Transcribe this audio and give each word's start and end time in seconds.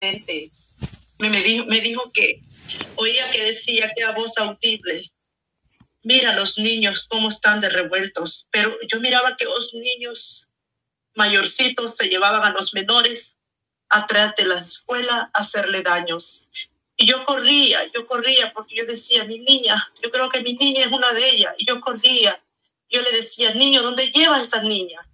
me 0.00 1.42
dijo, 1.42 1.64
me 1.66 1.80
dijo 1.80 2.12
que 2.12 2.40
oía 2.96 3.30
que 3.30 3.44
decía 3.44 3.92
que 3.96 4.04
a 4.04 4.12
voz 4.12 4.38
audible, 4.38 5.10
mira 6.02 6.36
los 6.36 6.58
niños 6.58 7.06
cómo 7.08 7.28
están 7.28 7.60
de 7.60 7.68
revueltos, 7.68 8.46
pero 8.50 8.76
yo 8.86 9.00
miraba 9.00 9.36
que 9.36 9.44
los 9.44 9.74
niños 9.74 10.48
mayorcitos 11.14 11.96
se 11.96 12.08
llevaban 12.08 12.44
a 12.44 12.50
los 12.50 12.74
menores 12.74 13.36
atrás 13.88 14.34
de 14.36 14.46
la 14.46 14.58
escuela 14.58 15.30
a 15.32 15.40
hacerle 15.40 15.82
daños. 15.82 16.48
Y 16.96 17.06
yo 17.06 17.24
corría, 17.24 17.90
yo 17.92 18.06
corría 18.06 18.52
porque 18.52 18.76
yo 18.76 18.86
decía, 18.86 19.24
mi 19.24 19.40
niña, 19.40 19.92
yo 20.02 20.10
creo 20.10 20.28
que 20.30 20.42
mi 20.42 20.54
niña 20.54 20.84
es 20.84 20.92
una 20.92 21.12
de 21.12 21.28
ellas. 21.30 21.54
Y 21.58 21.66
yo 21.66 21.80
corría, 21.80 22.40
yo 22.90 23.02
le 23.02 23.12
decía, 23.12 23.54
niño, 23.54 23.82
¿dónde 23.82 24.10
lleva 24.10 24.42
esa 24.42 24.62
niña? 24.62 25.08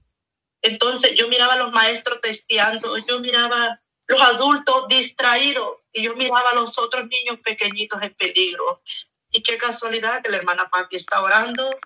Entonces 0.63 1.15
yo 1.15 1.29
miraba 1.29 1.55
a 1.55 1.59
los 1.59 1.73
maestros 1.73 2.21
testeando, 2.23 2.97
yo 3.07 3.21
miraba 3.21 3.81
los 4.07 4.21
adultos 4.21 4.89
distraídos 4.89 5.79
y 5.93 6.03
yo 6.03 6.15
miraba 6.15 6.51
a 6.53 6.55
los 6.57 6.79
otros 6.79 7.07
niños 7.09 7.39
pequeñitos 7.43 8.03
en 8.03 8.15
peligro. 8.15 8.83
Y 9.31 9.43
qué 9.43 9.59
casualidad 9.59 10.23
que 10.23 10.31
la 10.31 10.39
hermana 10.39 10.69
Patti 10.71 10.97
está 10.97 11.23
orando, 11.23 11.79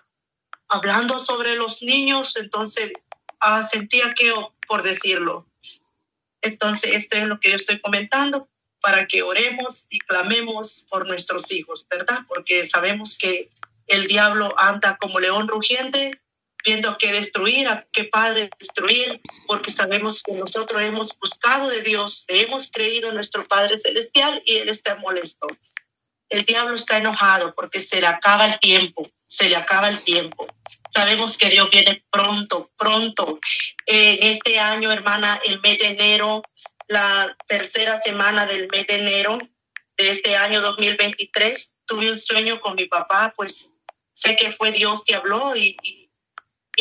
hablando 0.67 1.19
sobre 1.19 1.55
los 1.55 1.81
niños, 1.81 2.35
entonces 2.35 2.93
ah, 3.39 3.63
sentía 3.63 4.13
que, 4.13 4.33
por 4.67 4.83
decirlo. 4.83 5.47
Entonces, 6.41 6.91
esto 6.93 7.17
es 7.17 7.25
lo 7.25 7.39
que 7.39 7.49
yo 7.49 7.55
estoy 7.55 7.79
comentando 7.81 8.47
para 8.81 9.07
que 9.07 9.23
oremos 9.23 9.85
y 9.89 9.99
clamemos 9.99 10.85
por 10.89 11.07
nuestros 11.07 11.51
hijos, 11.51 11.85
¿verdad? 11.89 12.19
Porque 12.27 12.65
sabemos 12.65 13.17
que 13.17 13.49
el 13.87 14.07
diablo 14.07 14.53
anda 14.57 14.97
como 14.97 15.19
león 15.19 15.47
rugiente 15.47 16.21
viendo 16.65 16.97
qué 16.97 17.11
destruir, 17.11 17.67
a 17.67 17.87
qué 17.91 18.05
padre 18.05 18.49
destruir, 18.59 19.21
porque 19.47 19.71
sabemos 19.71 20.21
que 20.23 20.33
nosotros 20.33 20.81
hemos 20.81 21.17
buscado 21.17 21.69
de 21.69 21.81
Dios, 21.81 22.25
hemos 22.27 22.71
creído 22.71 23.09
en 23.09 23.15
nuestro 23.15 23.43
Padre 23.43 23.77
Celestial 23.77 24.41
y 24.45 24.57
Él 24.57 24.69
está 24.69 24.95
molesto. 24.95 25.47
El 26.29 26.45
diablo 26.45 26.75
está 26.75 26.97
enojado 26.97 27.55
porque 27.55 27.79
se 27.79 28.01
le 28.01 28.07
acaba 28.07 28.45
el 28.45 28.59
tiempo, 28.59 29.09
se 29.25 29.49
le 29.49 29.55
acaba 29.55 29.89
el 29.89 29.99
tiempo. 30.01 30.47
Sabemos 30.91 31.37
que 31.37 31.49
Dios 31.49 31.69
viene 31.69 32.03
pronto, 32.11 32.71
pronto. 32.77 33.39
en 33.85 34.31
este 34.31 34.59
año, 34.59 34.91
hermana, 34.91 35.39
el 35.45 35.59
mes 35.61 35.79
de 35.79 35.87
enero, 35.87 36.43
la 36.87 37.35
tercera 37.47 38.01
semana 38.01 38.45
del 38.45 38.67
mes 38.67 38.87
de 38.87 38.95
enero 38.95 39.37
de 39.97 40.09
este 40.09 40.35
año 40.35 40.61
2023, 40.61 41.73
tuve 41.85 42.11
un 42.11 42.19
sueño 42.19 42.61
con 42.61 42.75
mi 42.75 42.85
papá, 42.85 43.33
pues 43.35 43.71
sé 44.13 44.35
que 44.35 44.53
fue 44.53 44.71
Dios 44.71 45.03
que 45.03 45.15
habló 45.15 45.55
y, 45.55 45.77
y 45.83 45.98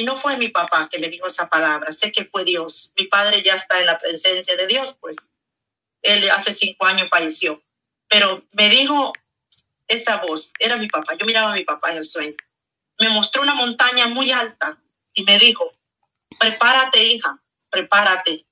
no 0.04 0.16
fue 0.16 0.36
mi 0.36 0.48
papá 0.48 0.88
que 0.90 0.98
me 0.98 1.08
dijo 1.08 1.26
esa 1.26 1.48
palabra, 1.48 1.92
sé 1.92 2.12
que 2.12 2.24
fue 2.24 2.44
Dios. 2.44 2.92
Mi 2.96 3.06
padre 3.06 3.42
ya 3.42 3.54
está 3.54 3.80
en 3.80 3.86
la 3.86 3.98
presencia 3.98 4.56
de 4.56 4.66
Dios, 4.66 4.96
pues 5.00 5.16
él 6.02 6.30
hace 6.30 6.54
cinco 6.54 6.86
años 6.86 7.08
falleció. 7.08 7.62
Pero 8.08 8.44
me 8.52 8.68
dijo 8.68 9.12
esta 9.86 10.18
voz, 10.18 10.52
era 10.58 10.76
mi 10.76 10.88
papá, 10.88 11.14
yo 11.14 11.26
miraba 11.26 11.52
a 11.52 11.56
mi 11.56 11.64
papá 11.64 11.90
en 11.90 11.98
el 11.98 12.04
sueño. 12.04 12.36
Me 12.98 13.08
mostró 13.08 13.42
una 13.42 13.54
montaña 13.54 14.06
muy 14.08 14.30
alta 14.30 14.78
y 15.14 15.24
me 15.24 15.38
dijo, 15.38 15.72
prepárate 16.38 17.02
hija, 17.02 17.38
prepárate, 17.70 18.44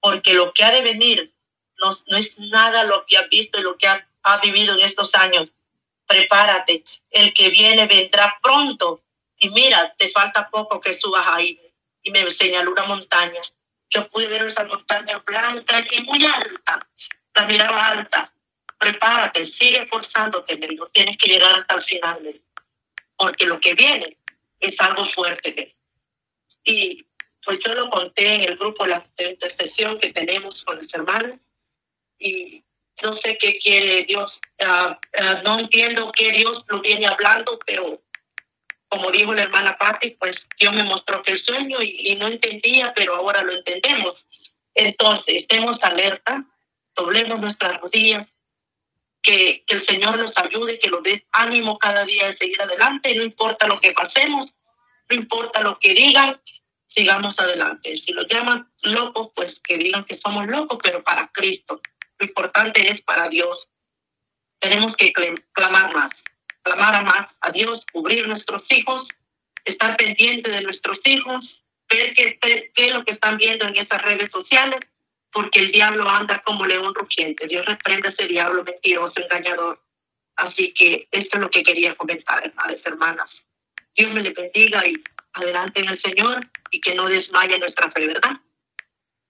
porque 0.00 0.34
lo 0.34 0.52
que 0.52 0.64
ha 0.64 0.70
de 0.70 0.82
venir 0.82 1.32
no, 1.78 1.90
no 2.08 2.16
es 2.16 2.38
nada 2.38 2.84
lo 2.84 3.04
que 3.06 3.18
has 3.18 3.28
visto 3.28 3.58
y 3.58 3.62
lo 3.62 3.76
que 3.76 3.88
ha, 3.88 4.08
ha 4.22 4.38
vivido 4.38 4.74
en 4.74 4.80
estos 4.80 5.14
años. 5.14 5.52
Prepárate, 6.06 6.84
el 7.10 7.34
que 7.34 7.50
viene 7.50 7.86
vendrá 7.86 8.38
pronto 8.42 9.02
y 9.38 9.50
mira, 9.50 9.94
te 9.96 10.10
falta 10.10 10.48
poco 10.50 10.80
que 10.80 10.94
subas 10.94 11.26
ahí. 11.26 11.60
Y 12.02 12.10
me 12.10 12.28
señaló 12.30 12.72
una 12.72 12.84
montaña. 12.84 13.40
Yo 13.90 14.08
pude 14.08 14.26
ver 14.26 14.46
esa 14.46 14.64
montaña 14.64 15.18
blanca 15.18 15.84
y 15.90 16.02
muy 16.02 16.24
alta. 16.24 16.86
La 17.34 17.46
miraba 17.46 17.88
alta. 17.88 18.32
Prepárate, 18.78 19.46
sigue 19.46 19.82
esforzándote, 19.82 20.56
me 20.56 20.68
dijo. 20.68 20.86
Tienes 20.88 21.16
que 21.18 21.28
llegar 21.30 21.58
hasta 21.58 21.74
el 21.74 21.84
final, 21.84 22.40
porque 23.16 23.46
lo 23.46 23.60
que 23.60 23.74
viene 23.74 24.16
es 24.60 24.74
algo 24.78 25.08
fuerte. 25.10 25.74
Y 26.64 27.04
pues 27.44 27.60
yo 27.64 27.74
lo 27.74 27.90
conté 27.90 28.34
en 28.34 28.42
el 28.42 28.56
grupo 28.56 28.84
de 28.84 28.90
la 28.90 29.06
intercesión 29.18 29.98
que 29.98 30.12
tenemos 30.12 30.62
con 30.64 30.76
los 30.76 30.92
hermanos 30.92 31.38
y 32.18 32.62
no 33.02 33.16
sé 33.18 33.38
qué 33.38 33.58
quiere 33.58 34.04
Dios. 34.04 34.30
Ah, 34.60 34.98
ah, 35.18 35.40
no 35.44 35.58
entiendo 35.58 36.12
qué 36.12 36.30
Dios 36.32 36.64
lo 36.68 36.80
viene 36.80 37.06
hablando, 37.06 37.58
pero 37.64 38.02
como 38.88 39.10
dijo 39.10 39.34
la 39.34 39.42
hermana 39.42 39.76
Patti, 39.76 40.10
pues 40.18 40.36
Dios 40.58 40.72
me 40.74 40.82
mostró 40.82 41.22
que 41.22 41.32
el 41.32 41.44
sueño 41.44 41.78
y, 41.82 42.16
no 42.16 42.26
entendía, 42.26 42.92
pero 42.94 43.16
ahora 43.16 43.42
lo 43.42 43.52
entendemos. 43.52 44.14
Entonces, 44.74 45.36
estemos 45.42 45.78
alerta, 45.82 46.44
doblemos 46.96 47.38
nuestras 47.40 47.80
rodillas, 47.80 48.26
que, 49.22 49.64
el 49.66 49.86
Señor 49.86 50.18
nos 50.18 50.32
ayude, 50.36 50.78
que 50.78 50.88
nos 50.88 51.02
dé 51.02 51.26
ánimo 51.32 51.78
cada 51.78 52.04
día 52.04 52.28
de 52.28 52.38
seguir 52.38 52.60
adelante, 52.62 53.14
no 53.14 53.24
importa 53.24 53.66
lo 53.66 53.78
que 53.78 53.92
pasemos, 53.92 54.50
no 55.10 55.16
importa 55.16 55.60
lo 55.60 55.78
que 55.78 55.92
digan, 55.92 56.40
sigamos 56.94 57.38
adelante. 57.38 58.00
Si 58.04 58.12
lo 58.12 58.22
llaman 58.26 58.68
locos, 58.82 59.30
pues 59.34 59.54
que 59.64 59.76
digan 59.76 60.04
que 60.04 60.18
somos 60.18 60.46
locos, 60.46 60.78
pero 60.82 61.02
para 61.02 61.28
Cristo. 61.28 61.80
Lo 62.18 62.26
importante 62.26 62.90
es 62.90 63.02
para 63.02 63.28
Dios. 63.28 63.68
Tenemos 64.60 64.96
que 64.96 65.12
clamar 65.52 65.94
más 65.94 66.10
clamar 66.62 67.04
más 67.04 67.28
a 67.40 67.50
Dios, 67.50 67.84
cubrir 67.92 68.26
nuestros 68.28 68.62
hijos, 68.70 69.08
estar 69.64 69.96
pendiente 69.96 70.50
de 70.50 70.62
nuestros 70.62 70.98
hijos, 71.04 71.62
ver 71.88 72.14
qué, 72.14 72.38
qué 72.74 72.86
es 72.86 72.94
lo 72.94 73.04
que 73.04 73.12
están 73.12 73.38
viendo 73.38 73.66
en 73.66 73.76
esas 73.76 74.02
redes 74.02 74.30
sociales, 74.30 74.80
porque 75.32 75.60
el 75.60 75.72
diablo 75.72 76.08
anda 76.08 76.42
como 76.44 76.66
león 76.66 76.94
rugiente. 76.94 77.46
Dios 77.46 77.64
reprende 77.66 78.08
a 78.08 78.10
ese 78.12 78.26
diablo 78.26 78.64
mentiroso, 78.64 79.20
engañador. 79.20 79.80
Así 80.36 80.72
que 80.72 81.08
esto 81.10 81.36
es 81.36 81.40
lo 81.40 81.50
que 81.50 81.62
quería 81.62 81.96
comentar, 81.96 82.46
hermanas, 82.46 82.78
hermanas. 82.84 83.30
Dios 83.94 84.12
me 84.12 84.22
le 84.22 84.30
bendiga 84.30 84.86
y 84.86 84.94
adelante 85.32 85.80
en 85.80 85.88
el 85.88 86.00
Señor 86.00 86.46
y 86.70 86.80
que 86.80 86.94
no 86.94 87.08
desmaye 87.08 87.58
nuestra 87.58 87.90
fe, 87.90 88.06
¿verdad? 88.06 88.36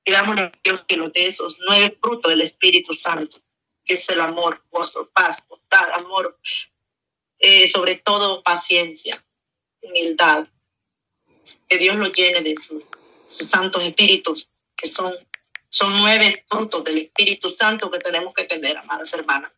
Pidámosle 0.04 0.42
a 0.42 0.52
Dios 0.62 0.82
que 0.86 0.96
nos 0.96 1.12
dé 1.12 1.28
esos 1.28 1.56
nueve 1.66 1.96
frutos 2.00 2.30
del 2.30 2.42
Espíritu 2.42 2.92
Santo, 2.94 3.38
que 3.84 3.94
es 3.94 4.08
el 4.08 4.20
amor, 4.20 4.62
gozo, 4.70 5.10
paz, 5.14 5.36
bondad, 5.48 5.92
amor, 5.94 6.38
eh, 7.38 7.70
sobre 7.70 7.96
todo 7.96 8.42
paciencia, 8.42 9.24
humildad. 9.80 10.48
Que 11.68 11.78
Dios 11.78 11.96
lo 11.96 12.12
llene 12.12 12.42
de 12.42 12.54
sus 12.56 12.84
santos 13.48 13.82
espíritus, 13.82 14.50
que 14.76 14.86
son, 14.86 15.14
son 15.68 15.98
nueve 15.98 16.44
frutos 16.48 16.84
del 16.84 16.98
Espíritu 16.98 17.48
Santo 17.48 17.90
que 17.90 17.98
tenemos 17.98 18.34
que 18.34 18.44
tener, 18.44 18.76
amadas 18.76 19.12
hermanas. 19.14 19.52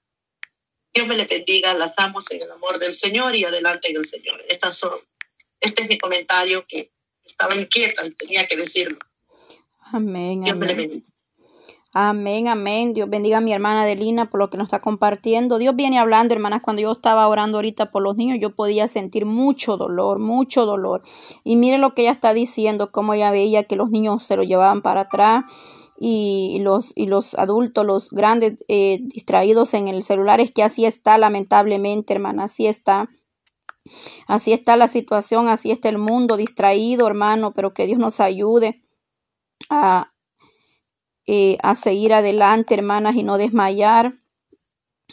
Dios 0.92 1.06
me 1.06 1.16
le 1.16 1.24
bendiga, 1.24 1.72
las 1.74 1.98
amo 1.98 2.18
en 2.30 2.42
el 2.42 2.50
amor 2.50 2.78
del 2.78 2.94
Señor 2.94 3.34
y 3.36 3.44
adelante 3.44 3.90
en 3.90 3.96
el 3.96 4.06
Señor. 4.06 4.44
Estas 4.48 4.76
son, 4.76 4.98
este 5.60 5.82
es 5.82 5.88
mi 5.88 5.98
comentario 5.98 6.64
que 6.66 6.92
estaba 7.24 7.54
inquieta 7.54 8.04
y 8.06 8.12
tenía 8.12 8.46
que 8.46 8.56
decirlo. 8.56 8.98
Amén. 9.92 10.42
Dios 10.42 10.56
me 10.56 10.66
le 10.66 10.74
bendiga. 10.74 11.09
Amén, 11.92 12.46
amén. 12.46 12.92
Dios 12.94 13.10
bendiga 13.10 13.38
a 13.38 13.40
mi 13.40 13.52
hermana 13.52 13.82
Adelina 13.82 14.30
por 14.30 14.38
lo 14.38 14.48
que 14.48 14.56
nos 14.56 14.66
está 14.66 14.78
compartiendo. 14.78 15.58
Dios 15.58 15.74
viene 15.74 15.98
hablando, 15.98 16.32
hermanas. 16.32 16.62
Cuando 16.62 16.82
yo 16.82 16.92
estaba 16.92 17.26
orando 17.26 17.58
ahorita 17.58 17.90
por 17.90 18.02
los 18.02 18.16
niños, 18.16 18.38
yo 18.40 18.54
podía 18.54 18.86
sentir 18.86 19.26
mucho 19.26 19.76
dolor, 19.76 20.20
mucho 20.20 20.66
dolor. 20.66 21.02
Y 21.42 21.56
mire 21.56 21.78
lo 21.78 21.92
que 21.94 22.02
ella 22.02 22.12
está 22.12 22.32
diciendo, 22.32 22.92
cómo 22.92 23.14
ella 23.14 23.32
veía 23.32 23.64
que 23.64 23.74
los 23.74 23.90
niños 23.90 24.22
se 24.22 24.36
lo 24.36 24.44
llevaban 24.44 24.82
para 24.82 25.02
atrás 25.02 25.42
y 25.98 26.58
los, 26.62 26.92
y 26.94 27.06
los 27.06 27.34
adultos, 27.34 27.84
los 27.84 28.10
grandes 28.10 28.64
eh, 28.68 29.00
distraídos 29.02 29.74
en 29.74 29.88
el 29.88 30.04
celular. 30.04 30.40
Es 30.40 30.52
que 30.52 30.62
así 30.62 30.84
está, 30.86 31.18
lamentablemente, 31.18 32.14
hermana, 32.14 32.44
así 32.44 32.68
está. 32.68 33.08
Así 34.28 34.52
está 34.52 34.76
la 34.76 34.86
situación, 34.86 35.48
así 35.48 35.72
está 35.72 35.88
el 35.88 35.98
mundo 35.98 36.36
distraído, 36.36 37.08
hermano, 37.08 37.52
pero 37.52 37.74
que 37.74 37.86
Dios 37.86 37.98
nos 37.98 38.20
ayude 38.20 38.80
a, 39.68 40.09
eh, 41.32 41.58
a 41.62 41.76
seguir 41.76 42.12
adelante, 42.12 42.74
hermanas, 42.74 43.14
y 43.14 43.22
no 43.22 43.38
desmayar, 43.38 44.14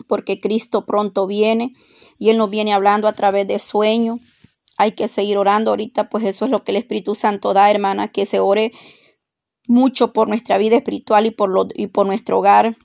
porque 0.07 0.41
Cristo 0.41 0.83
pronto 0.83 1.27
viene 1.27 1.73
y 2.17 2.31
Él 2.31 2.39
nos 2.39 2.49
viene 2.49 2.73
hablando 2.73 3.07
a 3.07 3.13
través 3.13 3.47
de 3.47 3.59
sueños. 3.59 4.19
Hay 4.79 4.93
que 4.93 5.09
seguir 5.09 5.37
orando 5.37 5.69
ahorita, 5.69 6.09
pues 6.09 6.23
eso 6.23 6.45
es 6.45 6.49
lo 6.49 6.63
que 6.63 6.71
el 6.71 6.77
Espíritu 6.77 7.13
Santo 7.13 7.53
da, 7.53 7.69
hermana, 7.69 8.07
que 8.07 8.25
se 8.25 8.39
ore 8.39 8.71
mucho 9.67 10.11
por 10.11 10.27
nuestra 10.27 10.57
vida 10.57 10.77
espiritual 10.77 11.27
y 11.27 11.29
por, 11.29 11.51
lo, 11.51 11.67
y 11.75 11.85
por 11.85 12.07
nuestro 12.07 12.39
hogar, 12.39 12.77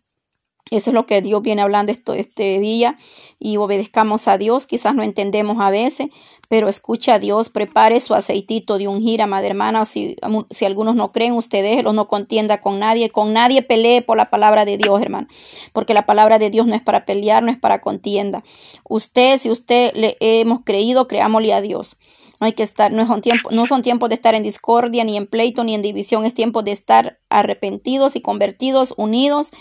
eso 0.70 0.90
es 0.90 0.94
lo 0.94 1.06
que 1.06 1.20
Dios 1.20 1.42
viene 1.42 1.60
hablando 1.60 1.92
esto, 1.92 2.14
este 2.14 2.58
día 2.58 2.96
y 3.38 3.56
obedezcamos 3.56 4.28
a 4.28 4.38
Dios. 4.38 4.66
Quizás 4.66 4.94
no 4.94 5.02
entendemos 5.02 5.60
a 5.60 5.70
veces, 5.70 6.08
pero 6.48 6.68
escucha 6.68 7.14
a 7.14 7.18
Dios, 7.18 7.48
prepare 7.48 7.98
su 8.00 8.14
aceitito 8.14 8.78
de 8.78 8.88
ungir, 8.88 9.26
madre 9.26 9.48
hermana. 9.48 9.84
Si, 9.84 10.16
si 10.50 10.64
algunos 10.64 10.94
no 10.94 11.12
creen, 11.12 11.32
ustedes 11.32 11.84
no 11.84 12.08
contienda 12.08 12.60
con 12.60 12.78
nadie, 12.78 13.10
con 13.10 13.32
nadie 13.32 13.62
pelee 13.62 14.02
por 14.02 14.16
la 14.16 14.26
palabra 14.26 14.64
de 14.64 14.78
Dios, 14.78 15.02
hermano, 15.02 15.26
porque 15.72 15.94
la 15.94 16.06
palabra 16.06 16.38
de 16.38 16.48
Dios 16.48 16.66
no 16.66 16.74
es 16.74 16.82
para 16.82 17.04
pelear, 17.04 17.42
no 17.42 17.50
es 17.50 17.58
para 17.58 17.80
contienda. 17.80 18.44
Usted, 18.88 19.38
si 19.38 19.50
usted 19.50 19.92
le 19.94 20.16
hemos 20.20 20.60
creído, 20.64 21.08
creámosle 21.08 21.52
a 21.52 21.60
Dios. 21.60 21.96
No 22.40 22.46
hay 22.46 22.54
que 22.54 22.64
estar, 22.64 22.92
no 22.92 23.06
son, 23.06 23.20
tiempos, 23.20 23.52
no 23.52 23.66
son 23.66 23.82
tiempos 23.82 24.08
de 24.08 24.16
estar 24.16 24.34
en 24.34 24.42
discordia, 24.42 25.04
ni 25.04 25.16
en 25.16 25.28
pleito, 25.28 25.62
ni 25.62 25.74
en 25.74 25.82
división. 25.82 26.24
Es 26.24 26.34
tiempo 26.34 26.62
de 26.62 26.72
estar 26.72 27.20
arrepentidos 27.28 28.16
y 28.16 28.20
convertidos, 28.20 28.94
unidos, 28.96 29.52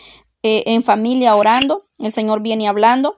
eh, 0.43 0.63
en 0.67 0.83
familia 0.83 1.35
orando, 1.35 1.88
el 1.99 2.11
Señor 2.11 2.41
viene 2.41 2.67
hablando. 2.67 3.17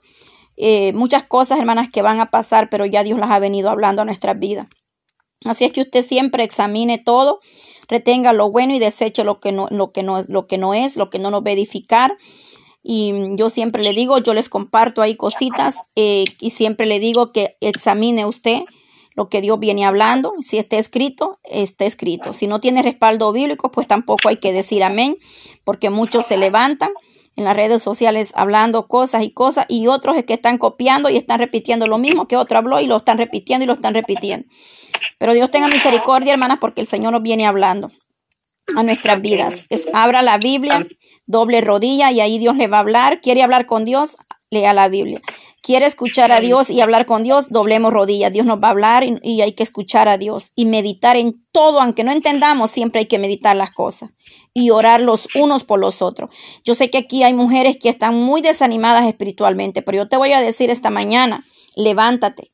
Eh, 0.56 0.94
muchas 0.94 1.24
cosas, 1.24 1.60
hermanas, 1.60 1.90
que 1.92 2.02
van 2.02 2.20
a 2.20 2.30
pasar, 2.30 2.70
pero 2.70 2.86
ya 2.86 3.04
Dios 3.04 3.20
las 3.20 3.32
ha 3.32 3.40
venido 3.40 3.70
hablando 3.70 4.02
a 4.02 4.06
nuestras 4.06 4.38
vidas. 4.38 4.68
Así 5.46 5.66
es 5.66 5.74
que 5.74 5.82
usted 5.82 6.04
siempre 6.04 6.44
examine 6.44 6.98
todo, 6.98 7.40
retenga 7.88 8.34
lo 8.34 8.50
bueno 8.50 8.74
y 8.74 8.80
deseche 8.80 9.24
lo 9.24 9.40
que 9.40 9.52
no, 9.52 9.68
lo 9.72 9.92
que 9.92 10.04
no, 10.04 10.24
lo 10.28 10.48
que 10.48 10.58
no 10.58 10.74
es, 10.74 10.96
lo 10.96 11.10
que 11.10 11.20
no 11.20 11.32
nos 11.32 11.44
va 11.44 11.50
a 11.50 11.54
edificar. 11.54 12.18
Y 12.82 13.36
yo 13.36 13.50
siempre 13.50 13.82
le 13.82 13.94
digo, 13.94 14.18
yo 14.20 14.34
les 14.34 14.50
comparto 14.50 15.02
ahí 15.02 15.16
cositas 15.16 15.78
eh, 15.96 16.26
y 16.40 16.50
siempre 16.52 16.86
le 16.86 17.00
digo 17.00 17.32
que 17.32 17.58
examine 17.62 18.26
usted 18.26 18.62
lo 19.16 19.30
que 19.30 19.42
Dios 19.42 19.60
viene 19.60 19.86
hablando. 19.86 20.34
Si 20.42 20.58
está 20.58 20.78
escrito, 20.78 21.40
está 21.44 21.86
escrito. 21.86 22.34
Si 22.34 22.48
no 22.48 22.60
tiene 22.60 22.82
respaldo 22.82 23.32
bíblico, 23.32 23.72
pues 23.72 23.88
tampoco 23.88 24.28
hay 24.28 24.38
que 24.38 24.52
decir 24.52 24.84
amén, 24.84 25.18
porque 25.64 25.90
muchos 25.90 26.26
se 26.26 26.38
levantan 26.38 26.92
en 27.36 27.46
las 27.46 27.56
redes 27.56 27.82
sociales 27.82 28.32
hablando 28.36 28.88
cosas 28.88 29.24
y 29.24 29.32
cosas 29.32 29.66
y 29.68 29.88
otros 29.88 30.18
es 30.18 30.26
que 30.26 30.34
están 30.34 30.58
copiando 30.58 31.10
y 31.10 31.18
están 31.18 31.40
repitiendo 31.40 31.88
lo 31.88 31.98
mismo 31.98 32.28
que 32.28 32.38
otro 32.38 32.58
habló 32.58 32.80
y 32.80 32.88
lo 32.88 32.98
están 32.98 33.18
repitiendo 33.18 33.64
y 33.64 33.68
lo 33.68 33.74
están 33.74 33.94
repitiendo. 33.94 34.48
Pero 35.18 35.34
Dios 35.34 35.50
tenga 35.50 35.68
misericordia, 35.68 36.34
hermanas, 36.34 36.60
porque 36.62 36.82
el 36.82 36.88
Señor 36.88 37.14
nos 37.14 37.24
viene 37.24 37.48
hablando 37.48 37.92
a 38.76 38.84
nuestras 38.84 39.22
vidas. 39.22 39.66
Es, 39.70 39.88
abra 39.94 40.22
la 40.22 40.38
Biblia, 40.38 40.88
doble 41.26 41.62
rodilla 41.62 42.12
y 42.12 42.22
ahí 42.22 42.38
Dios 42.38 42.56
le 42.56 42.68
va 42.68 42.78
a 42.78 42.82
hablar. 42.82 43.22
¿Quiere 43.22 43.44
hablar 43.44 43.66
con 43.66 43.86
Dios? 43.86 44.12
Lea 44.54 44.74
la 44.74 44.88
Biblia. 44.88 45.20
¿Quiere 45.62 45.86
escuchar 45.86 46.32
a 46.32 46.40
Dios 46.40 46.70
y 46.70 46.82
hablar 46.82 47.06
con 47.06 47.24
Dios? 47.24 47.50
Doblemos 47.50 47.92
rodillas. 47.92 48.32
Dios 48.32 48.46
nos 48.46 48.62
va 48.62 48.68
a 48.68 48.72
hablar 48.72 49.04
y, 49.04 49.18
y, 49.22 49.42
hay 49.42 49.54
que 49.54 49.64
escuchar 49.64 50.08
a 50.08 50.18
Dios 50.18 50.52
y 50.56 50.66
meditar 50.66 51.18
en 51.18 51.44
todo, 51.52 51.82
aunque 51.82 52.04
no 52.04 52.12
entendamos, 52.12 52.72
siempre 52.72 53.00
hay 53.00 53.06
que 53.08 53.20
meditar 53.20 53.56
las 53.56 53.72
cosas 53.72 54.12
y 54.54 54.70
orar 54.70 55.02
los 55.02 55.28
unos 55.36 55.64
por 55.64 55.80
los 55.80 56.02
otros. 56.02 56.30
Yo 56.64 56.76
sé 56.76 56.90
que 56.90 57.00
aquí 57.00 57.24
hay 57.24 57.34
mujeres 57.34 57.78
que 57.78 57.90
están 57.90 58.16
muy 58.16 58.42
desanimadas 58.42 59.06
espiritualmente, 59.08 59.82
pero 59.82 59.98
yo 60.00 60.10
te 60.10 60.18
voy 60.18 60.34
a 60.34 60.42
decir 60.42 60.70
esta 60.70 60.90
mañana, 60.90 61.44
levántate, 61.76 62.54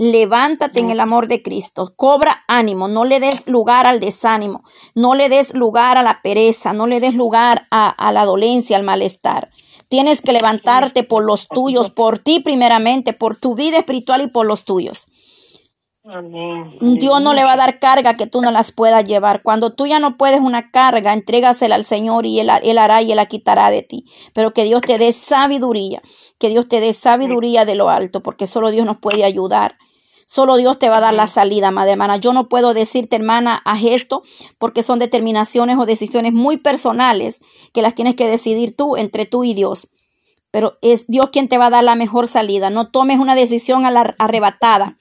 Levántate 0.00 0.78
en 0.78 0.92
el 0.92 1.00
amor 1.00 1.26
de 1.26 1.42
Cristo, 1.42 1.92
cobra 1.96 2.44
ánimo, 2.46 2.86
no 2.86 3.04
le 3.04 3.18
des 3.18 3.44
lugar 3.48 3.88
al 3.88 3.98
desánimo, 3.98 4.62
no 4.94 5.16
le 5.16 5.28
des 5.28 5.52
lugar 5.54 5.98
a 5.98 6.04
la 6.04 6.22
pereza, 6.22 6.72
no 6.72 6.86
le 6.86 7.00
des 7.00 7.16
lugar 7.16 7.66
a, 7.72 8.12
la 8.12 8.24
dolencia, 8.24 8.76
al 8.76 8.84
malestar. 8.84 9.50
Tienes 9.88 10.20
que 10.20 10.32
levantarte 10.32 11.02
por 11.04 11.24
los 11.24 11.48
tuyos, 11.48 11.90
por 11.90 12.18
ti 12.18 12.40
primeramente, 12.40 13.12
por 13.12 13.36
tu 13.36 13.54
vida 13.54 13.78
espiritual 13.78 14.22
y 14.22 14.26
por 14.28 14.46
los 14.46 14.64
tuyos. 14.64 15.06
Dios 16.80 17.20
no 17.20 17.34
le 17.34 17.44
va 17.44 17.52
a 17.52 17.56
dar 17.56 17.78
carga 17.78 18.16
que 18.16 18.26
tú 18.26 18.40
no 18.40 18.50
las 18.50 18.72
puedas 18.72 19.04
llevar. 19.04 19.42
Cuando 19.42 19.74
tú 19.74 19.86
ya 19.86 19.98
no 19.98 20.16
puedes 20.16 20.40
una 20.40 20.70
carga, 20.70 21.12
entrégasela 21.12 21.74
al 21.74 21.84
Señor 21.84 22.24
y 22.24 22.40
él, 22.40 22.50
él, 22.62 22.78
hará 22.78 23.02
y 23.02 23.12
Él 23.12 23.16
la 23.16 23.26
quitará 23.26 23.70
de 23.70 23.82
ti. 23.82 24.06
Pero 24.32 24.54
que 24.54 24.64
Dios 24.64 24.80
te 24.80 24.96
dé 24.96 25.12
sabiduría, 25.12 26.02
que 26.38 26.48
Dios 26.48 26.66
te 26.66 26.80
dé 26.80 26.94
sabiduría 26.94 27.66
de 27.66 27.74
lo 27.74 27.90
alto, 27.90 28.22
porque 28.22 28.46
solo 28.46 28.70
Dios 28.70 28.86
nos 28.86 28.98
puede 28.98 29.24
ayudar. 29.24 29.76
Solo 30.30 30.56
Dios 30.58 30.78
te 30.78 30.90
va 30.90 30.98
a 30.98 31.00
dar 31.00 31.14
la 31.14 31.26
salida, 31.26 31.70
madre 31.70 31.92
hermana. 31.92 32.18
Yo 32.18 32.34
no 32.34 32.50
puedo 32.50 32.74
decirte, 32.74 33.16
hermana, 33.16 33.62
haz 33.64 33.82
esto, 33.82 34.22
porque 34.58 34.82
son 34.82 34.98
determinaciones 34.98 35.78
o 35.78 35.86
decisiones 35.86 36.34
muy 36.34 36.58
personales 36.58 37.40
que 37.72 37.80
las 37.80 37.94
tienes 37.94 38.14
que 38.14 38.28
decidir 38.28 38.76
tú, 38.76 38.98
entre 38.98 39.24
tú 39.24 39.44
y 39.44 39.54
Dios. 39.54 39.88
Pero 40.50 40.76
es 40.82 41.06
Dios 41.06 41.30
quien 41.32 41.48
te 41.48 41.56
va 41.56 41.66
a 41.66 41.70
dar 41.70 41.82
la 41.82 41.94
mejor 41.94 42.28
salida. 42.28 42.68
No 42.68 42.90
tomes 42.90 43.18
una 43.18 43.34
decisión 43.34 43.86
a 43.86 43.90
la 43.90 44.14
arrebatada. 44.18 44.98